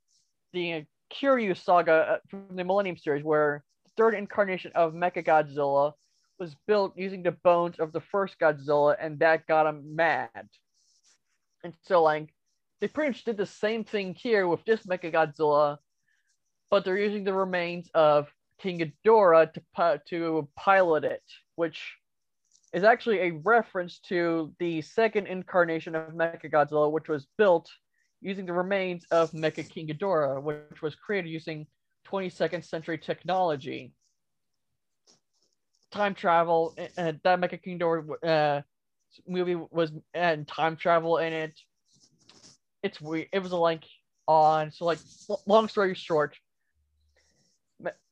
[0.54, 5.94] the Kiryu saga uh, from the Millennium series, where the third incarnation of Mechagodzilla
[6.40, 10.50] was built using the bones of the first Godzilla, and that got him mad.
[11.64, 12.34] And so like,
[12.86, 15.80] they pretty much did the same thing here with this Mechagodzilla,
[16.70, 21.24] but they're using the remains of King Ghidorah to to pilot it,
[21.56, 21.96] which
[22.74, 27.68] is actually a reference to the second incarnation of Mechagodzilla, which was built
[28.22, 31.66] using the remains of Mecha King Ghidorah, which was created using
[32.08, 33.94] 22nd century technology.
[35.90, 38.62] Time travel, uh, that Mecha King Ghidorah uh,
[39.28, 41.60] movie was and time travel in it.
[42.86, 43.30] It's weird.
[43.34, 43.84] It was like
[44.28, 45.00] on so like
[45.48, 46.38] long story short,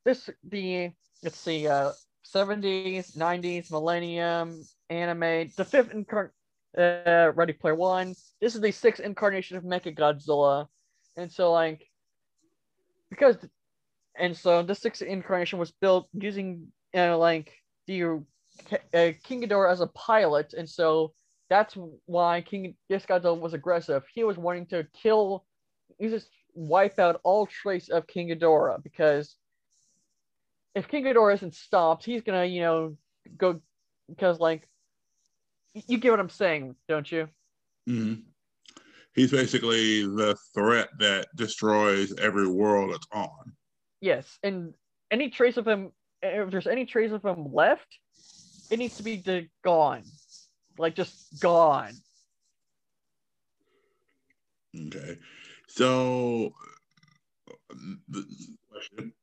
[0.04, 0.90] this the
[1.24, 1.92] let's see uh
[2.26, 6.30] 70s 90s millennium anime the fifth incarn
[6.76, 8.16] uh ready player one.
[8.42, 10.66] This is the sixth incarnation of mecha godzilla.
[11.18, 11.88] And so like
[13.12, 13.38] because
[14.18, 17.54] and so the sixth incarnation was built using you know like
[17.86, 20.54] the uh, king Ghidorah as a pilot.
[20.54, 21.14] And so
[21.54, 25.46] that's why king this was aggressive he was wanting to kill
[26.00, 29.36] he just wipe out all trace of king Ghidorah because
[30.76, 32.98] if King Ghidorah isn't stopped, he's gonna, you know,
[33.38, 33.62] go
[34.10, 34.68] because like
[35.74, 37.30] you get what I'm saying, don't you?
[37.90, 38.22] Mm-hmm.
[39.16, 43.54] He's basically the threat that destroys every world it's on.
[44.02, 44.74] Yes, and
[45.12, 48.00] any trace of him, if there's any trace of him left,
[48.72, 50.04] it needs to be de- gone,
[50.78, 51.94] like just gone.
[54.76, 55.20] Okay.
[55.68, 56.54] So,
[58.10, 58.26] the
[58.70, 59.14] question.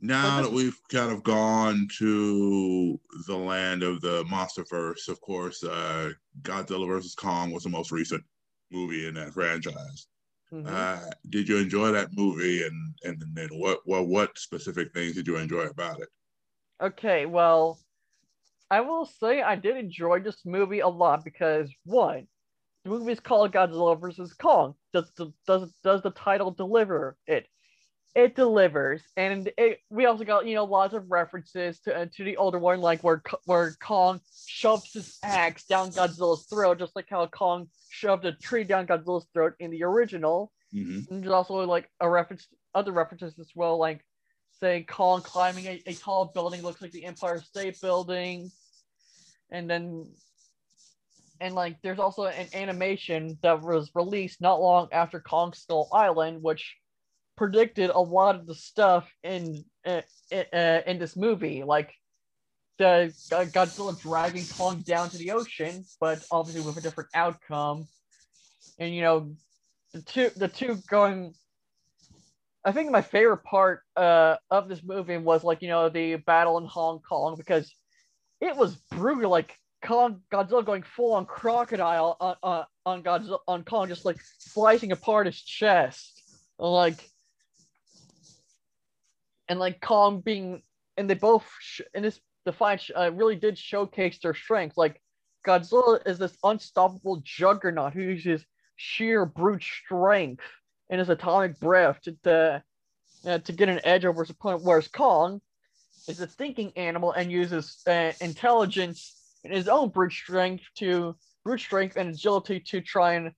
[0.00, 6.12] Now that we've kind of gone to the land of the MonsterVerse, of course, uh,
[6.42, 7.14] Godzilla vs.
[7.16, 8.24] Kong was the most recent
[8.70, 10.06] movie in that franchise.
[10.52, 10.66] Mhm.
[10.66, 15.26] Uh, did you enjoy that movie, and and then what what what specific things did
[15.26, 16.08] you enjoy about it?
[16.80, 17.78] Okay, well,
[18.70, 22.26] I will say I did enjoy this movie a lot because one,
[22.84, 24.34] the movie is called Godzilla vs.
[24.34, 24.74] Kong.
[24.92, 27.46] Does the does does the title deliver it?
[28.14, 32.24] It delivers, and it, we also got you know lots of references to uh, to
[32.24, 37.06] the older one, like where where Kong shoves his axe down Godzilla's throat, just like
[37.08, 40.52] how Kong shoved a tree down Godzilla's throat in the original.
[40.72, 44.04] hmm And there's also like a reference, other references as well, like
[44.60, 48.50] say Kong climbing a, a tall building looks like the Empire State Building,
[49.50, 50.06] and then
[51.40, 56.42] and like there's also an animation that was released not long after Kong Skull Island,
[56.42, 56.76] which
[57.36, 61.94] predicted a lot of the stuff in uh, uh, in this movie, like
[62.78, 67.86] the uh, Godzilla dragging Kong down to the ocean, but obviously with a different outcome,
[68.78, 69.34] and you know
[69.92, 71.34] the two the two going
[72.64, 76.58] I think my favorite part uh, of this movie was like you know the battle
[76.58, 77.72] in Hong Kong because
[78.40, 83.64] it was brutal like Kong Godzilla going full on crocodile on on, on Godzilla on
[83.64, 86.22] Kong just like slicing apart his chest.
[86.58, 87.08] Like
[89.48, 90.62] and like Kong being
[90.96, 94.76] and they both sh- in this the fight uh, really did showcase their strength.
[94.76, 95.00] Like
[95.46, 98.44] Godzilla is this unstoppable juggernaut who uses
[98.76, 100.42] sheer brute strength
[100.90, 102.62] and his atomic breath to to,
[103.26, 104.64] uh, to get an edge over his opponent.
[104.64, 105.40] Whereas Kong
[106.08, 111.60] is a thinking animal and uses uh, intelligence and his own brute strength to brute
[111.60, 113.32] strength and agility to try and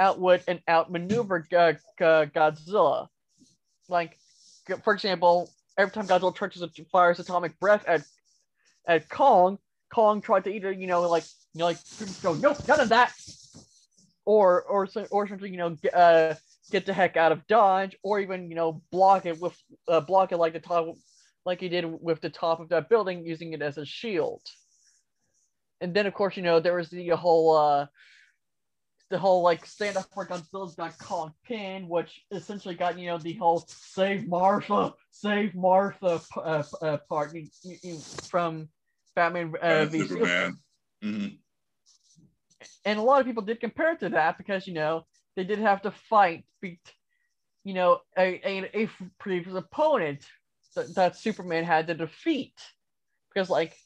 [0.00, 3.08] outwit and outmaneuver uh, Godzilla.
[3.88, 4.18] Like,
[4.84, 8.02] for example, every time Godzilla tries to fire his atomic breath at
[8.86, 9.58] at Kong,
[9.92, 11.78] Kong tried to either you know like you know like
[12.22, 13.12] go nope none of that,
[14.26, 16.34] or or or something you know get, uh,
[16.70, 19.56] get the heck out of dodge, or even you know block it with
[19.88, 20.94] uh, block it like the top
[21.46, 24.42] like he did with the top of that building using it as a shield.
[25.80, 27.86] And then of course you know there was the whole uh
[29.08, 33.64] the whole like stand up for Kong pin, which essentially got you know the whole
[33.68, 37.30] save Martha, save Martha uh, uh, part
[38.28, 38.68] from
[39.14, 40.58] Batman uh, v Superman.
[41.00, 41.26] hmm
[42.84, 45.04] and a lot of people did compare it to that because you know
[45.36, 46.94] they did have to fight beat
[47.64, 48.88] you know a, a, a
[49.18, 50.26] previous opponent
[50.74, 52.54] that, that superman had to defeat.
[53.32, 53.76] Because like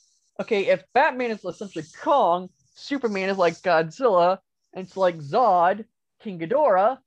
[0.41, 4.39] okay if batman is essentially kong superman is like godzilla
[4.75, 5.85] and it's like zod
[6.21, 6.99] king Ghidorah,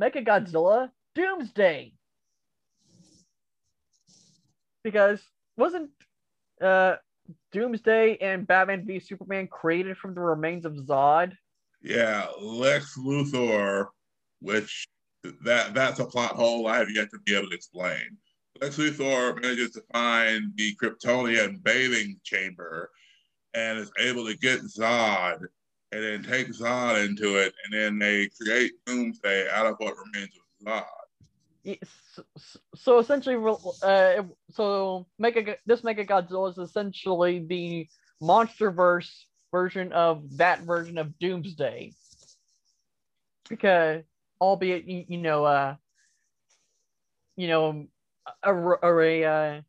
[0.00, 1.92] mecha godzilla doomsday.
[4.82, 5.22] Because
[5.56, 5.90] wasn't
[6.60, 6.96] uh
[7.52, 11.32] Doomsday and Batman v Superman created from the remains of Zod?
[11.82, 13.86] Yeah, Lex Luthor,
[14.40, 14.86] which
[15.44, 18.16] that that's a plot hole I have yet to be able to explain.
[18.60, 22.90] Lex Luthor manages to find the Kryptonian bathing chamber
[23.54, 25.40] and is able to get Zod
[25.92, 30.34] and then take Zod into it, and then they create Doomsday out of what remains
[30.36, 31.05] of Zod.
[32.74, 33.36] So essentially,
[33.82, 37.88] uh, so Mega this Mega Godzilla is essentially the
[38.22, 39.10] MonsterVerse
[39.50, 41.92] version of that version of Doomsday,
[43.48, 44.04] because
[44.40, 45.74] albeit you, you know, uh,
[47.36, 47.86] you know,
[48.42, 49.60] a, a, a uh,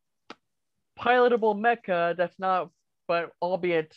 [1.00, 2.70] pilotable mecha that's not,
[3.08, 3.93] but albeit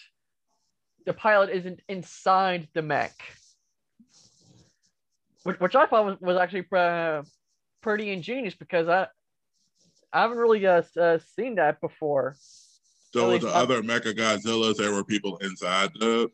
[1.06, 3.14] the pilot isn't inside the mech,
[5.42, 7.22] which, which I thought was, was actually uh,
[7.82, 9.06] pretty ingenious because I
[10.12, 12.36] I haven't really uh, uh, seen that before.
[13.12, 16.30] So with the I, other Mecha Godzillas, there were people inside the.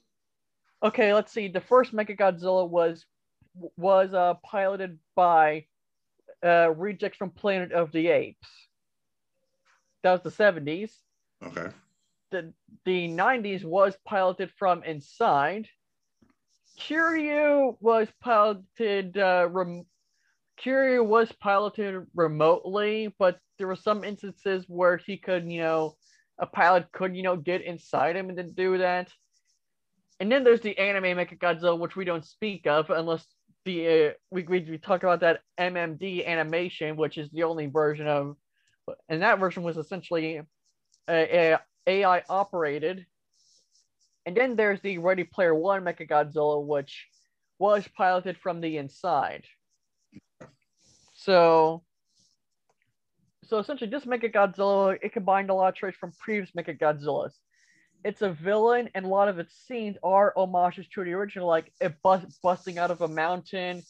[0.82, 1.48] Okay, let's see.
[1.48, 3.04] The first Mecha Godzilla was
[3.76, 5.66] was uh, piloted by
[6.44, 8.48] uh, rejects from Planet of the Apes.
[10.02, 10.94] That was the seventies.
[11.42, 11.68] Okay.
[12.30, 12.52] The
[12.84, 15.68] the nineties was piloted from inside.
[16.78, 19.86] Kiryu was piloted uh, rem-
[20.62, 25.96] Kiryu was piloted remotely, but there were some instances where he could, you know,
[26.38, 29.10] a pilot could, you know, get inside him and then do that.
[30.20, 33.26] And then there's the anime Mechagodzilla, which we don't speak of unless
[33.64, 38.06] the uh, we, we we talked about that MMD animation, which is the only version
[38.06, 38.36] of,
[39.08, 40.40] and that version was essentially
[41.08, 43.04] a, a AI operated.
[44.24, 47.08] And then there's the Ready Player One Mechagodzilla, which
[47.58, 49.44] was piloted from the inside.
[51.26, 51.82] So,
[53.42, 57.32] so essentially, this Mechagodzilla it combined a lot of traits from previous Mega Godzillas.
[58.04, 61.72] It's a villain, and a lot of its scenes are homages to the original, like
[61.80, 63.82] it bust, busting out of a mountain,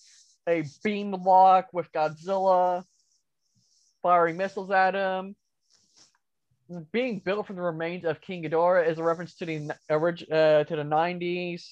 [0.49, 2.85] a beam lock with Godzilla,
[4.03, 5.37] firing missiles at him.
[6.91, 10.77] Being built from the remains of King Ghidorah is a reference to the uh, to
[10.77, 11.65] the 90s,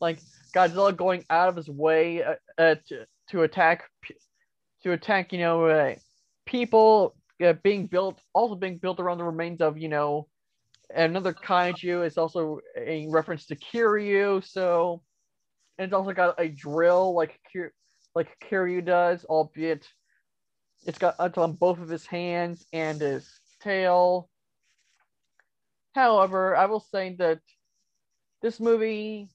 [0.00, 0.20] like
[0.54, 3.90] Godzilla going out of his way uh, uh, to, to attack
[4.82, 5.94] to attack, you know, uh,
[6.46, 7.14] people
[7.44, 10.28] uh, being built, also being built around the remains of, you know,
[10.94, 12.04] another kaiju.
[12.04, 14.44] It's also a reference to Kiryu.
[14.44, 15.02] So,
[15.78, 17.38] and it's also got a drill like
[18.14, 19.86] like Kiryu does, albeit
[20.86, 23.28] it's got it's on both of his hands and his
[23.60, 24.28] tail.
[25.94, 27.40] However, I will say that
[28.42, 29.28] this movie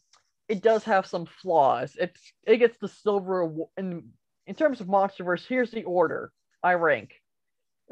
[0.49, 1.95] it does have some flaws.
[1.99, 4.09] It's it gets the silver in
[4.47, 6.31] in terms of MonsterVerse, here's the order
[6.61, 7.13] I rank.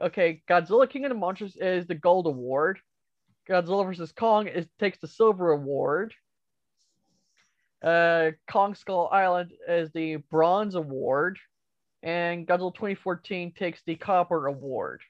[0.01, 2.79] Okay, Godzilla King of the Monsters is the gold award.
[3.49, 4.11] Godzilla vs.
[4.13, 6.13] Kong is takes the silver award.
[7.83, 11.39] Uh, Kong Skull Island is the bronze award,
[12.03, 15.01] and Godzilla 2014 takes the copper award.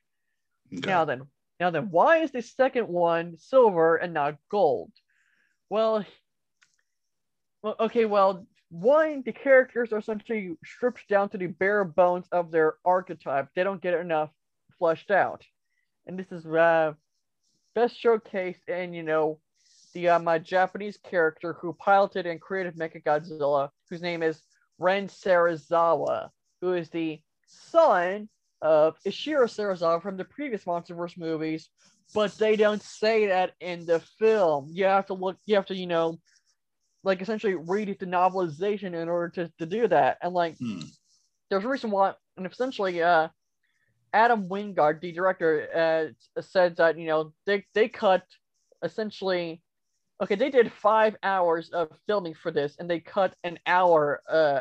[0.73, 0.89] Okay.
[0.89, 1.23] Now then,
[1.59, 4.91] now then, why is the second one silver and not gold?
[5.69, 6.05] Well,
[7.61, 12.51] well, okay, well, one, the characters are essentially stripped down to the bare bones of
[12.51, 13.49] their archetype.
[13.53, 14.29] They don't get enough
[14.79, 15.43] fleshed out.
[16.07, 16.93] And this is uh,
[17.75, 19.39] best showcased in, you know,
[19.93, 24.41] the uh, my Japanese character who piloted and created Mechagodzilla, whose name is
[24.79, 26.29] Ren Serizawa,
[26.61, 28.29] who is the son
[28.61, 31.67] of Ishiro Serizawa from the previous MonsterVerse movies,
[32.13, 34.67] but they don't say that in the film.
[34.71, 36.19] You have to look, you have to, you know,
[37.03, 40.17] like essentially read the novelization in order to, to do that.
[40.21, 40.81] And like hmm.
[41.49, 43.29] there's a reason why and essentially uh
[44.13, 48.23] Adam Wingard, the director, uh, said that you know they they cut
[48.83, 49.61] essentially
[50.21, 54.59] okay they did five hours of filming for this and they cut an hour uh,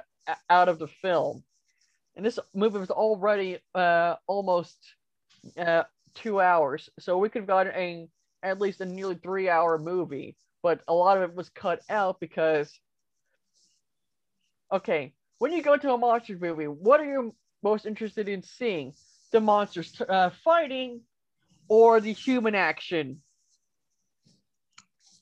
[0.49, 1.43] out of the film
[2.17, 4.77] and this movie was already uh, almost
[5.59, 5.85] uh,
[6.15, 8.09] two hours so we could have gotten a
[8.43, 12.21] at least a nearly three hour movie but a lot of it was cut out
[12.21, 12.79] because
[14.73, 18.95] okay when you go to a monster movie what are you most interested in seeing?
[19.33, 21.03] The monsters uh, fighting
[21.69, 23.23] or the human action?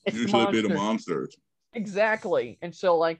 [0.05, 1.35] It's usually be the monsters.
[1.73, 2.57] exactly.
[2.61, 3.19] And so like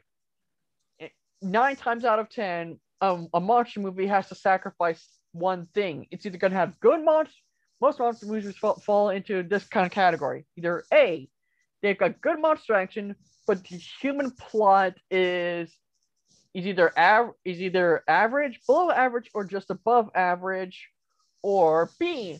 [1.41, 6.07] nine times out of ten um, a monster movie has to sacrifice one thing.
[6.11, 7.35] It's either going to have good monsters
[7.81, 10.45] most monster movies fall, fall into this kind of category.
[10.57, 11.29] Either a
[11.81, 13.15] they've got good monster action,
[13.47, 15.75] but the human plot is
[16.53, 20.89] is either av- is either average, below average, or just above average,
[21.43, 22.39] or B,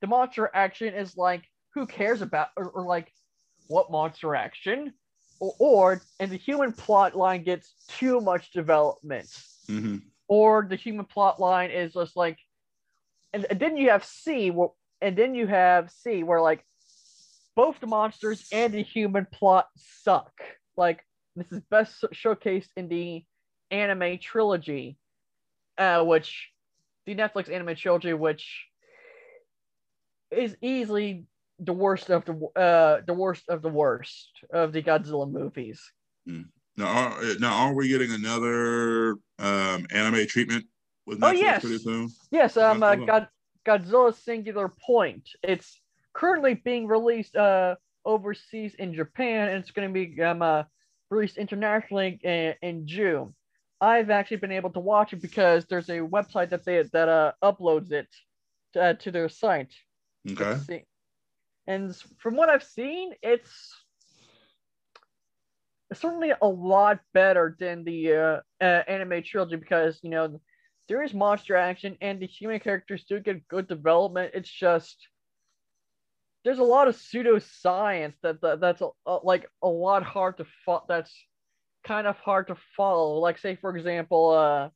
[0.00, 3.12] the monster action is like who cares about or, or like
[3.68, 4.92] what monster action?
[5.40, 9.28] or, or and the human plot line gets too much development,
[9.66, 9.96] hmm
[10.30, 12.38] or the human plot line is just like,
[13.32, 14.68] and, and then you have C, where,
[15.00, 16.66] and then you have C, where like
[17.58, 20.30] both the monsters and the human plot suck.
[20.76, 21.04] Like
[21.34, 23.24] this is best showcased in the
[23.72, 24.96] anime trilogy,
[25.76, 26.50] uh, which
[27.04, 28.64] the Netflix anime trilogy, which
[30.30, 31.24] is easily
[31.58, 35.82] the worst of the uh the worst of the worst of the Godzilla movies.
[36.26, 40.66] Now, are, now, are we getting another um, anime treatment
[41.06, 41.60] with Oh, Netflix yes.
[41.62, 42.08] pretty soon?
[42.30, 43.26] Yes, um, uh, God,
[43.66, 45.28] Godzilla Singular Point.
[45.42, 45.80] It's
[46.18, 50.64] currently being released uh overseas in Japan, and it's going to be um uh,
[51.10, 53.34] released internationally in, in June.
[53.80, 57.32] I've actually been able to watch it because there's a website that they that uh
[57.42, 58.08] uploads it
[58.72, 59.72] to, uh, to their site.
[60.68, 60.84] Okay.
[61.66, 63.74] And from what I've seen, it's
[65.92, 70.40] certainly a lot better than the uh, uh, anime trilogy because you know
[70.88, 74.32] there is monster action and the human characters do get good development.
[74.34, 74.96] It's just
[76.44, 80.46] there's a lot of pseudoscience that, that that's a, a- like a lot hard to
[80.64, 81.12] fo- that's
[81.84, 83.18] kind of hard to follow.
[83.18, 84.68] Like say for example, uh,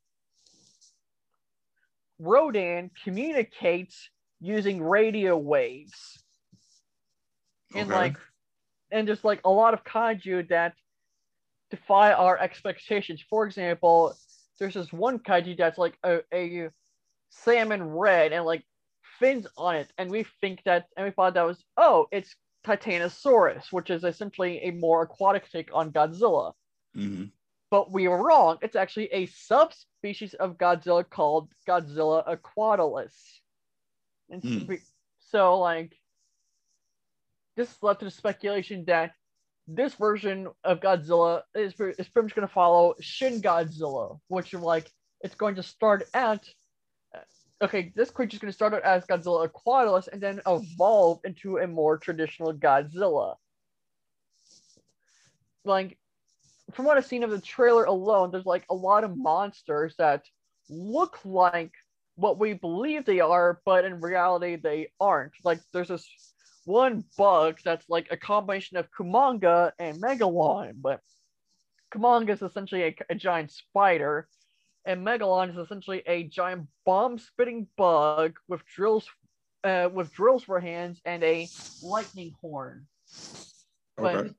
[2.19, 4.09] Rodan communicates
[4.39, 6.19] using radio waves
[7.75, 7.95] and Okay.
[7.95, 8.17] like
[8.91, 10.73] and just like a lot of kaiju that
[11.71, 13.23] defy our expectations.
[13.29, 14.15] For example,
[14.59, 16.69] there's this one kaiju that's like a, a
[17.29, 18.63] salmon red and like
[19.19, 22.35] fins on it, and we think that and we thought that was oh, it's
[22.65, 26.53] Titanosaurus, which is essentially a more aquatic take on Godzilla.
[26.95, 27.31] Mhm.
[27.69, 28.57] But we were wrong.
[28.61, 33.41] It's actually a subspecies of Godzilla called Godzilla aquatilis.
[34.29, 34.73] And so Hmm.
[35.19, 35.99] so like
[37.55, 39.13] this led to the speculation that
[39.67, 44.91] this version of Godzilla is, is pretty much going to follow Shin Godzilla, which like
[45.21, 46.47] it's going to start out.
[47.63, 51.59] Okay, this creature is going to start out as Godzilla Aquatilis and then evolve into
[51.59, 53.35] a more traditional Godzilla.
[55.63, 55.97] Like,
[56.73, 60.25] from what I've seen of the trailer alone, there's like a lot of monsters that
[60.69, 61.71] look like
[62.15, 65.31] what we believe they are, but in reality they aren't.
[65.45, 66.05] Like, there's this
[66.65, 70.99] one bug that's like a combination of Kumonga and Megalon, but
[71.93, 74.27] Kumonga is essentially a, a giant spider,
[74.85, 79.07] and Megalon is essentially a giant bomb-spitting bug with drills,
[79.63, 81.49] uh, with drills for hands and a
[81.81, 82.87] lightning horn.
[83.97, 84.33] But Okay.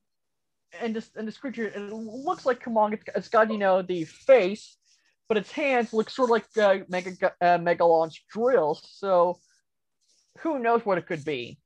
[0.81, 2.93] and this and this creature it looks like Kumonga.
[2.93, 4.77] It's, it's got you know the face,
[5.27, 8.81] but its hands look sort of like uh, Mega uh, Megalon's drills.
[8.91, 9.39] So
[10.39, 11.57] who knows what it could be?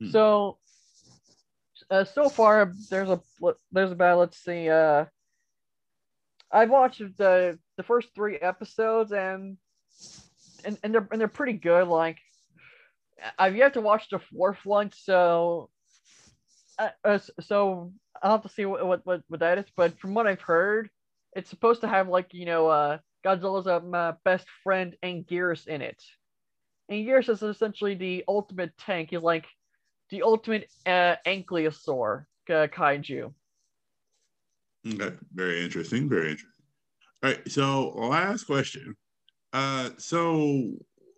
[0.00, 0.10] Hmm.
[0.10, 0.58] So
[1.90, 3.20] uh, so far there's a
[3.70, 4.68] there's about let's see.
[4.68, 5.06] Uh,
[6.52, 9.56] I've watched the the first three episodes and
[10.64, 11.88] and and they're and they're pretty good.
[11.88, 12.18] Like
[13.38, 15.70] I've yet to watch the fourth one, so
[16.78, 17.92] uh, uh, so
[18.22, 19.66] I'll have to see what, what what what that is.
[19.76, 20.90] But from what I've heard,
[21.34, 25.80] it's supposed to have like you know uh Godzilla's um, uh, best friend Anguirus in
[25.80, 26.02] it.
[26.90, 29.10] Anguirus is essentially the ultimate tank.
[29.10, 29.46] He's like
[30.10, 33.32] the ultimate uh, ankylosaur uh, kaiju.
[34.86, 35.16] Okay.
[35.34, 36.08] Very interesting.
[36.08, 36.64] Very interesting.
[37.22, 37.50] All right.
[37.50, 38.96] So, last question.
[39.52, 40.72] Uh, so,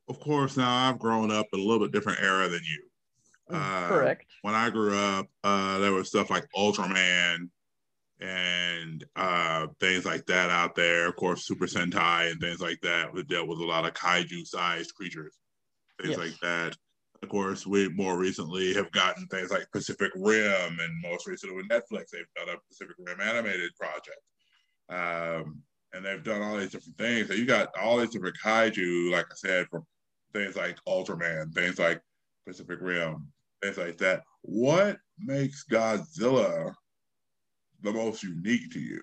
[0.09, 3.57] of course, now I've grown up in a little bit different era than you.
[3.57, 4.27] Uh, Correct.
[4.43, 7.49] When I grew up, uh, there was stuff like Ultraman
[8.21, 11.09] and uh, things like that out there.
[11.09, 13.13] Of course, Super Sentai and things like that.
[13.13, 15.39] We dealt with a lot of kaiju-sized creatures,
[16.01, 16.19] things Yes.
[16.19, 16.77] like that.
[17.25, 21.71] Of course, we more recently have gotten things like Pacific Rim, and most recently with
[21.71, 24.21] Netflix, they've done a Pacific Rim animated project.
[24.91, 25.63] Um,
[25.95, 27.29] and they've done all these different things.
[27.29, 29.87] So you got all these different kaiju, like I said, from
[30.35, 32.03] things like Ultraman, things like
[32.47, 33.27] Pacific Rim,
[33.63, 34.23] things like that.
[34.43, 36.75] What makes Godzilla
[37.81, 39.01] the most unique to you?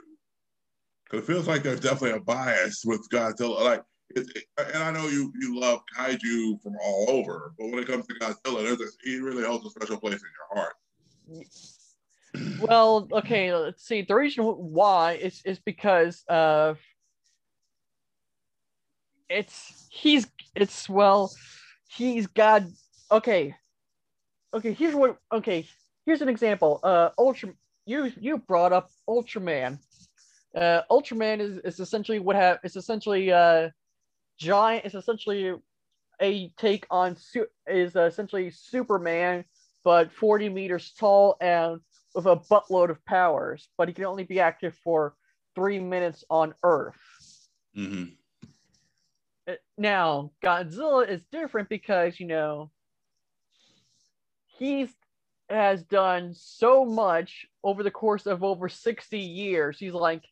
[1.05, 3.61] Because it feels like there's definitely a bias with Godzilla.
[3.61, 3.81] Like,
[4.15, 4.43] it,
[4.73, 8.13] and I know you you love kaiju from all over, but when it comes to
[8.15, 10.73] Godzilla, there's a, he really holds a special place in your heart.
[12.61, 14.03] Well, okay, let's see.
[14.03, 16.79] The reason why is is because of
[19.31, 21.31] it's he's it's well
[21.89, 22.63] he's got
[23.11, 23.55] okay
[24.53, 25.65] okay here's what okay
[26.05, 27.49] here's an example uh ultra
[27.85, 29.79] you you brought up ultraman
[30.55, 33.69] uh ultraman is, is essentially what have it's essentially uh
[34.37, 35.53] giant is essentially
[36.21, 37.15] a take on
[37.67, 39.43] is essentially superman
[39.83, 41.79] but 40 meters tall and
[42.13, 45.15] with a buttload of powers, but he can only be active for
[45.55, 46.99] three minutes on Earth.
[47.73, 48.03] hmm
[49.47, 52.71] Uh, Now, Godzilla is different because, you know,
[54.45, 54.87] he
[55.49, 59.79] has done so much over the course of over 60 years.
[59.79, 60.23] He's like,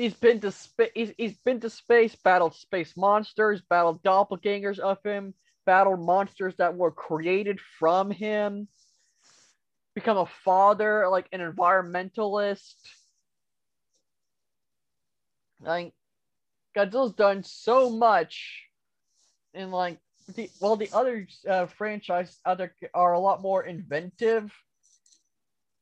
[0.00, 4.96] he's been to space, he's, he's been to space, battled space monsters, battled doppelgangers of
[5.04, 5.34] him,
[5.66, 8.66] battled monsters that were created from him,
[9.94, 12.76] become a father, like an environmentalist.
[15.60, 15.92] Like,
[16.74, 18.62] Godzilla's done so much,
[19.52, 19.98] and like
[20.34, 24.50] the well, the other uh, franchise other are a lot more inventive.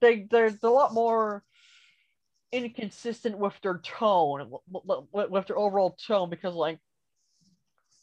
[0.00, 1.44] They they're, they're a lot more
[2.52, 4.50] inconsistent with their tone,
[5.12, 6.78] with, their overall tone, because like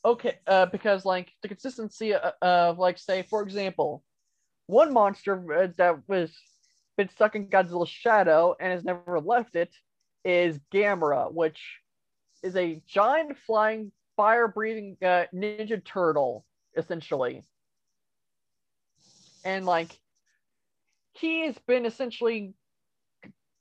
[0.04, 4.04] okay, uh, because like the consistency of, of like say for example,
[4.68, 6.32] one monster uh, that was
[6.98, 9.74] been stuck in Godzilla's shadow and has never left it
[10.24, 11.62] is Gamera, which
[12.44, 16.46] is a giant flying fire breathing uh, ninja turtle
[16.78, 17.44] essentially.
[19.44, 20.00] And like
[21.14, 22.54] he has been essentially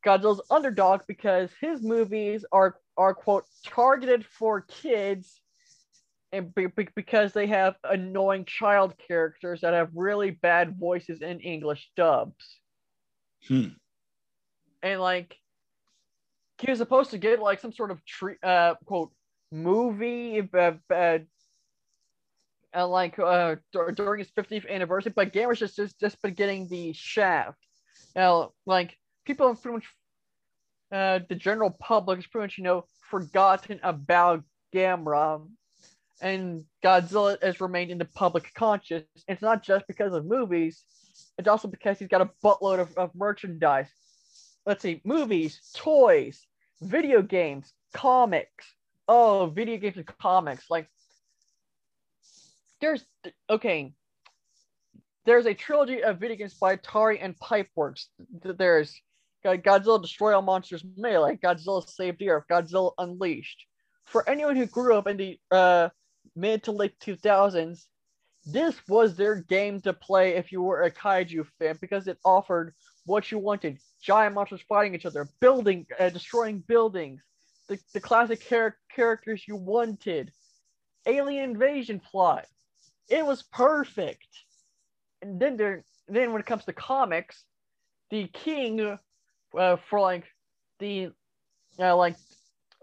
[0.05, 5.41] godzilla's underdog because his movies are are quote targeted for kids
[6.33, 11.41] and be- be- because they have annoying child characters that have really bad voices in
[11.41, 12.61] english dubs
[13.49, 13.69] Hmm.
[14.83, 15.37] and like
[16.59, 19.13] he was supposed to get like some sort of tre- uh quote
[19.53, 21.19] movie uh, uh,
[22.75, 26.69] uh, like uh dur- during his 50th anniversary but Gamera's just, just just been getting
[26.69, 27.59] the shaft
[28.17, 29.87] now like people have pretty much
[30.93, 34.43] uh the general public has pretty much you know forgotten about
[34.75, 35.47] Gamera
[36.20, 39.03] and Godzilla has remained in the public conscious.
[39.29, 40.85] It's not just because of movies
[41.39, 43.89] it's also because he's got a buttload of, of merchandise.
[44.66, 46.47] Let's see movies toys
[46.81, 48.66] video games comics.
[49.07, 50.89] Oh video games and comics like
[52.81, 53.05] there's
[53.49, 53.95] okay.
[55.27, 58.07] There's a trilogy of video games by atari and pipeworks.
[58.43, 58.95] There's
[59.45, 63.66] godzilla destroy all monsters melee godzilla save the earth godzilla unleashed.
[64.05, 65.88] For anyone who grew up in the uh,
[66.36, 67.86] mid to late 2000s
[68.47, 72.74] this was their game to play if you were a kaiju fan because it offered
[73.07, 73.78] what you wanted.
[74.03, 77.22] Giant monsters fighting each other building uh, destroying buildings
[77.68, 80.32] the, the classic char- characters you wanted.
[81.07, 82.47] Alien invasion plot.
[83.09, 84.28] It was perfect.
[85.22, 87.45] And then there then when it comes to comics
[88.11, 88.99] the king
[89.59, 90.25] uh, for like
[90.79, 91.11] the
[91.79, 92.17] uh, like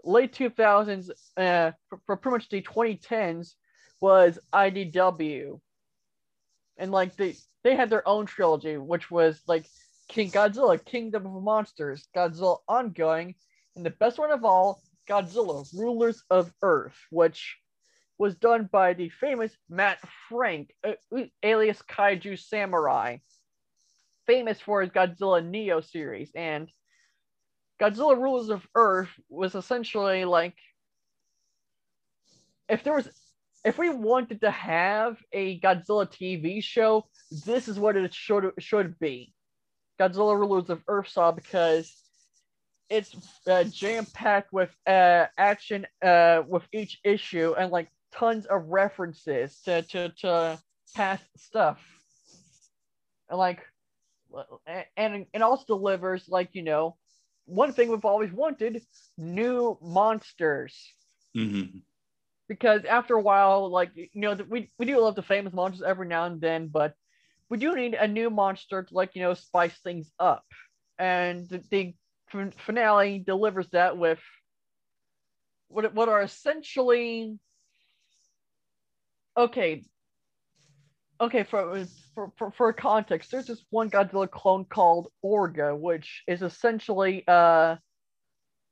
[0.04, 3.54] late 2000s uh, for, for pretty much the 2010s
[4.00, 5.60] was idw
[6.76, 9.64] and like they they had their own trilogy which was like
[10.08, 13.34] king godzilla kingdom of monsters godzilla ongoing
[13.76, 17.56] and the best one of all godzilla rulers of earth which
[18.18, 19.98] was done by the famous matt
[20.28, 20.92] frank uh,
[21.42, 23.16] alias kaiju samurai
[24.26, 26.70] famous for his godzilla neo series and
[27.80, 30.54] godzilla Rules of earth was essentially like
[32.68, 33.08] if there was
[33.64, 37.06] if we wanted to have a Godzilla TV show,
[37.44, 39.32] this is what it should should be.
[40.00, 41.94] Godzilla Rulers of Earth saw because
[42.90, 43.14] it's
[43.46, 49.60] uh, jam packed with uh, action uh, with each issue and like tons of references
[49.64, 50.58] to to, to
[50.96, 51.80] past stuff.
[53.28, 53.60] And like
[54.96, 56.96] and it also delivers like you know
[57.46, 58.82] one thing we've always wanted
[59.18, 60.94] new monsters
[61.34, 61.82] hmm
[62.48, 66.06] because after a while, like you know, we we do love the famous monsters every
[66.06, 66.94] now and then, but
[67.48, 70.44] we do need a new monster to like you know spice things up,
[70.98, 71.94] and the, the
[72.66, 74.20] finale delivers that with
[75.68, 77.38] what what are essentially
[79.36, 79.82] okay.
[81.22, 86.42] Okay, for, for, for, for context, there's this one Godzilla clone called Orga, which is
[86.42, 87.76] essentially uh,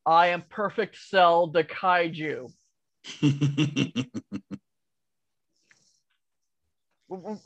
[0.05, 2.51] I am Perfect Cell the Kaiju.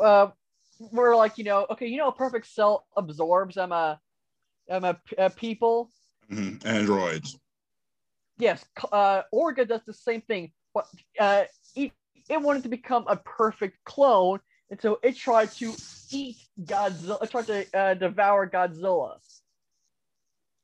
[0.01, 0.29] uh,
[0.91, 4.01] we're like, you know, okay, you know, a perfect cell absorbs um, a,
[4.71, 5.91] um, a, a people.
[6.33, 6.65] Mhm.
[6.65, 7.39] Androids.
[8.39, 10.87] Yes, uh, Orga does the same thing, but
[11.21, 11.45] uh,
[11.77, 11.93] it,
[12.31, 14.41] it wanted to become a perfect clone,
[14.71, 15.75] and so it tried to
[16.11, 19.17] eat Godzilla, it tried to uh, devour Godzilla.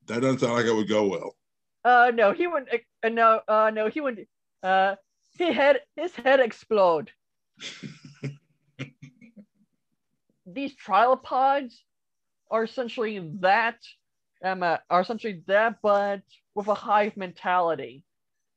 [0.07, 1.35] That doesn't sound like it would go well.
[1.83, 2.69] Uh, no, he wouldn't.
[3.03, 4.27] Uh, no, uh, no, he wouldn't.
[4.61, 4.95] Uh,
[5.37, 7.11] he had his head explode.
[10.45, 11.83] These trilopods
[12.49, 13.77] are essentially that,
[14.43, 16.21] um, uh, are essentially that, but
[16.55, 18.03] with a hive mentality.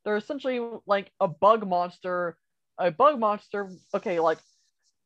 [0.03, 2.37] They're essentially like a bug monster.
[2.77, 3.71] A bug monster.
[3.93, 4.39] Okay, like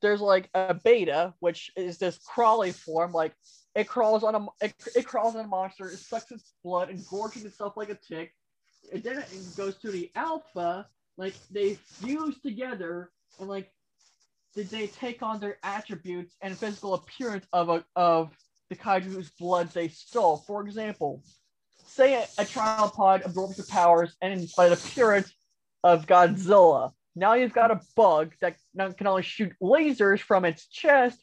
[0.01, 3.11] there's like a beta, which is this crawly form.
[3.11, 3.33] Like
[3.75, 5.89] it crawls on a it, it crawls on a monster.
[5.89, 8.33] It sucks its blood, and engorging itself like a tick.
[8.93, 10.87] And then it goes to the alpha.
[11.17, 13.71] Like they fuse together and like
[14.55, 18.35] did they take on their attributes and physical appearance of a, of
[18.69, 20.37] the kaiju whose blood they stole.
[20.37, 21.23] For example,
[21.85, 25.33] say a, a Trilopod absorbs the powers and by the appearance
[25.83, 26.93] of Godzilla.
[27.19, 28.55] Now you've got a bug that
[28.97, 31.21] can only shoot lasers from its chest,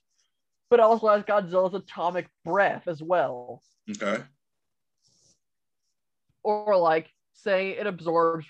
[0.69, 3.63] but also has Godzilla's atomic breath as well.
[3.91, 4.23] Okay.
[6.43, 8.45] Or like, say it absorbs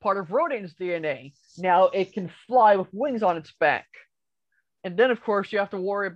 [0.00, 1.34] part of Rodan's DNA.
[1.58, 3.86] Now it can fly with wings on its back.
[4.82, 6.12] And then, of course, you have to worry.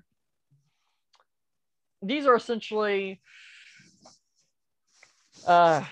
[2.01, 3.21] These are essentially.
[5.47, 5.85] Uh,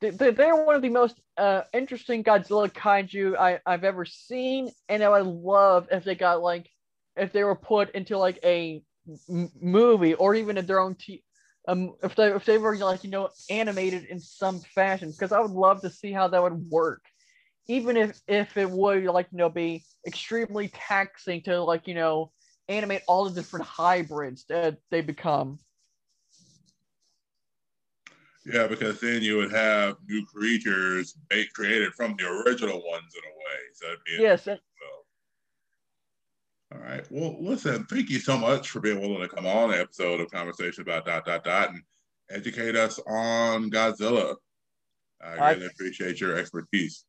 [0.00, 5.08] they're one of the most uh, interesting Godzilla kaiju I, I've ever seen, and I
[5.10, 6.68] would love if they got like
[7.16, 8.82] if they were put into like a
[9.28, 11.24] m- movie or even in their own t-
[11.68, 15.40] um if they if they were like you know animated in some fashion because I
[15.40, 17.02] would love to see how that would work.
[17.68, 22.32] Even if if it would like you know be extremely taxing to like you know
[22.68, 25.58] animate all the different hybrids that they become
[28.46, 33.30] yeah because then you would have new creatures made, created from the original ones in
[33.30, 33.86] a way so
[34.18, 34.60] yes and-
[36.70, 36.80] well.
[36.80, 39.80] all right well listen thank you so much for being willing to come on an
[39.80, 41.82] episode of conversation about dot dot dot and
[42.30, 44.36] educate us on godzilla
[45.22, 47.04] i really appreciate your expertise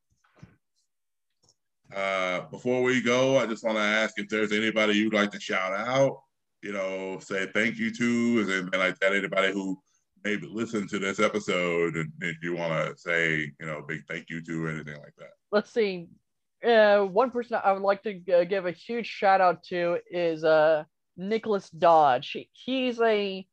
[1.96, 5.40] uh, before we go, I just want to ask if there's anybody you'd like to
[5.40, 6.22] shout out,
[6.62, 9.14] you know, say thank you to, is anything like that?
[9.14, 9.78] Anybody who
[10.24, 14.30] maybe listen to this episode and if you want to say, you know, big thank
[14.30, 15.32] you to or anything like that?
[15.52, 16.08] Let's see.
[16.66, 20.84] Uh, one person I would like to give a huge shout out to is uh,
[21.18, 22.38] Nicholas Dodge.
[22.52, 23.46] He's a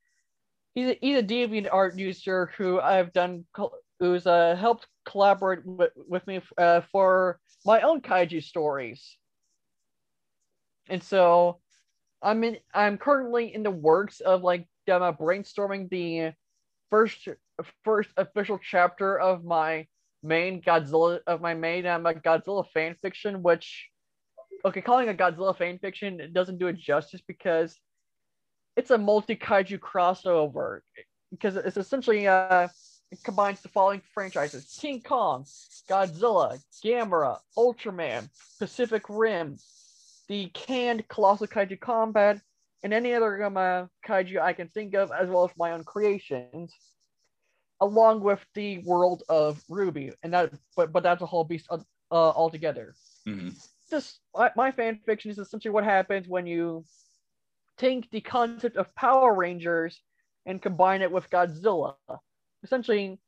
[0.75, 3.47] he's a, he's a DeviantArt user who I've done
[3.99, 9.17] who's uh, helped collaborate with, me uh, for my own kaiju stories.
[10.89, 11.61] And so
[12.23, 16.33] I'm in I'm currently in the works of like um, brainstorming the
[16.91, 17.29] first
[17.85, 19.87] first official chapter of my
[20.23, 23.89] main Godzilla of my main um, Godzilla fan fiction, which
[24.65, 27.77] okay, calling a Godzilla fan fiction doesn't do it justice because
[28.77, 30.81] it's a multi kaiju crossover
[31.31, 32.69] because it's essentially uh
[33.11, 35.45] it combines the following franchises King Kong,
[35.89, 38.29] Godzilla, Gamera, Ultraman,
[38.59, 39.57] Pacific Rim,
[40.29, 42.41] the canned Colossal Kaiju Combat,
[42.83, 45.85] and any other um, uh, kaiju I can think of, as well as my own
[45.85, 46.75] creations,
[47.81, 50.15] along with the world of RWBY.
[50.23, 51.77] And that, but, but that's a whole beast uh,
[52.11, 52.95] altogether.
[53.27, 53.51] Mm-hmm.
[53.91, 56.85] This, my, my fan fiction is essentially what happens when you
[57.79, 60.01] take the concept of Power Rangers
[60.47, 61.95] and combine it with Godzilla
[62.63, 63.19] essentially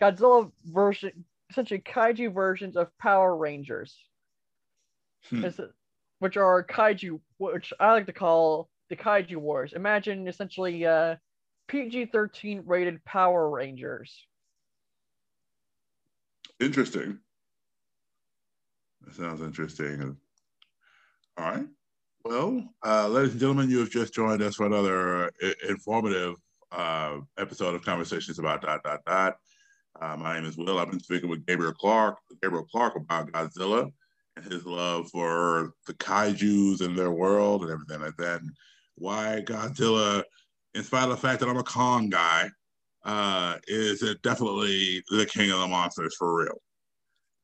[0.00, 3.96] Godzilla version, essentially kaiju versions of Power Rangers,
[5.28, 5.46] hmm.
[6.18, 9.72] which are kaiju, which I like to call the kaiju wars.
[9.72, 11.16] Imagine essentially uh,
[11.68, 14.26] PG-13 rated Power Rangers.
[16.60, 17.18] Interesting.
[19.02, 20.16] That sounds interesting.
[21.36, 21.66] All right.
[22.24, 26.36] Well, uh, ladies and gentlemen, you have just joined us for another uh, informative
[26.72, 29.36] uh, episode of Conversations about dot dot dot.
[30.00, 30.78] Uh, my name is Will.
[30.78, 33.92] I've been speaking with Gabriel Clark, Gabriel Clark about Godzilla
[34.36, 38.50] and his love for the kaiju's and their world and everything like that, and
[38.96, 40.22] why Godzilla,
[40.74, 42.48] in spite of the fact that I'm a Kong guy,
[43.04, 46.60] uh, is definitely the king of the monsters for real.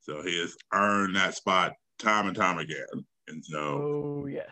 [0.01, 2.86] So he has earned that spot time and time again.
[3.28, 4.51] And so, oh yes.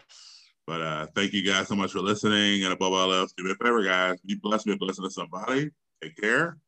[0.67, 2.65] But uh, thank you guys so much for listening.
[2.65, 4.21] And above all else, do me a favor, guys.
[4.21, 5.71] Be blessed, be a blessing to somebody.
[6.03, 6.59] Take care.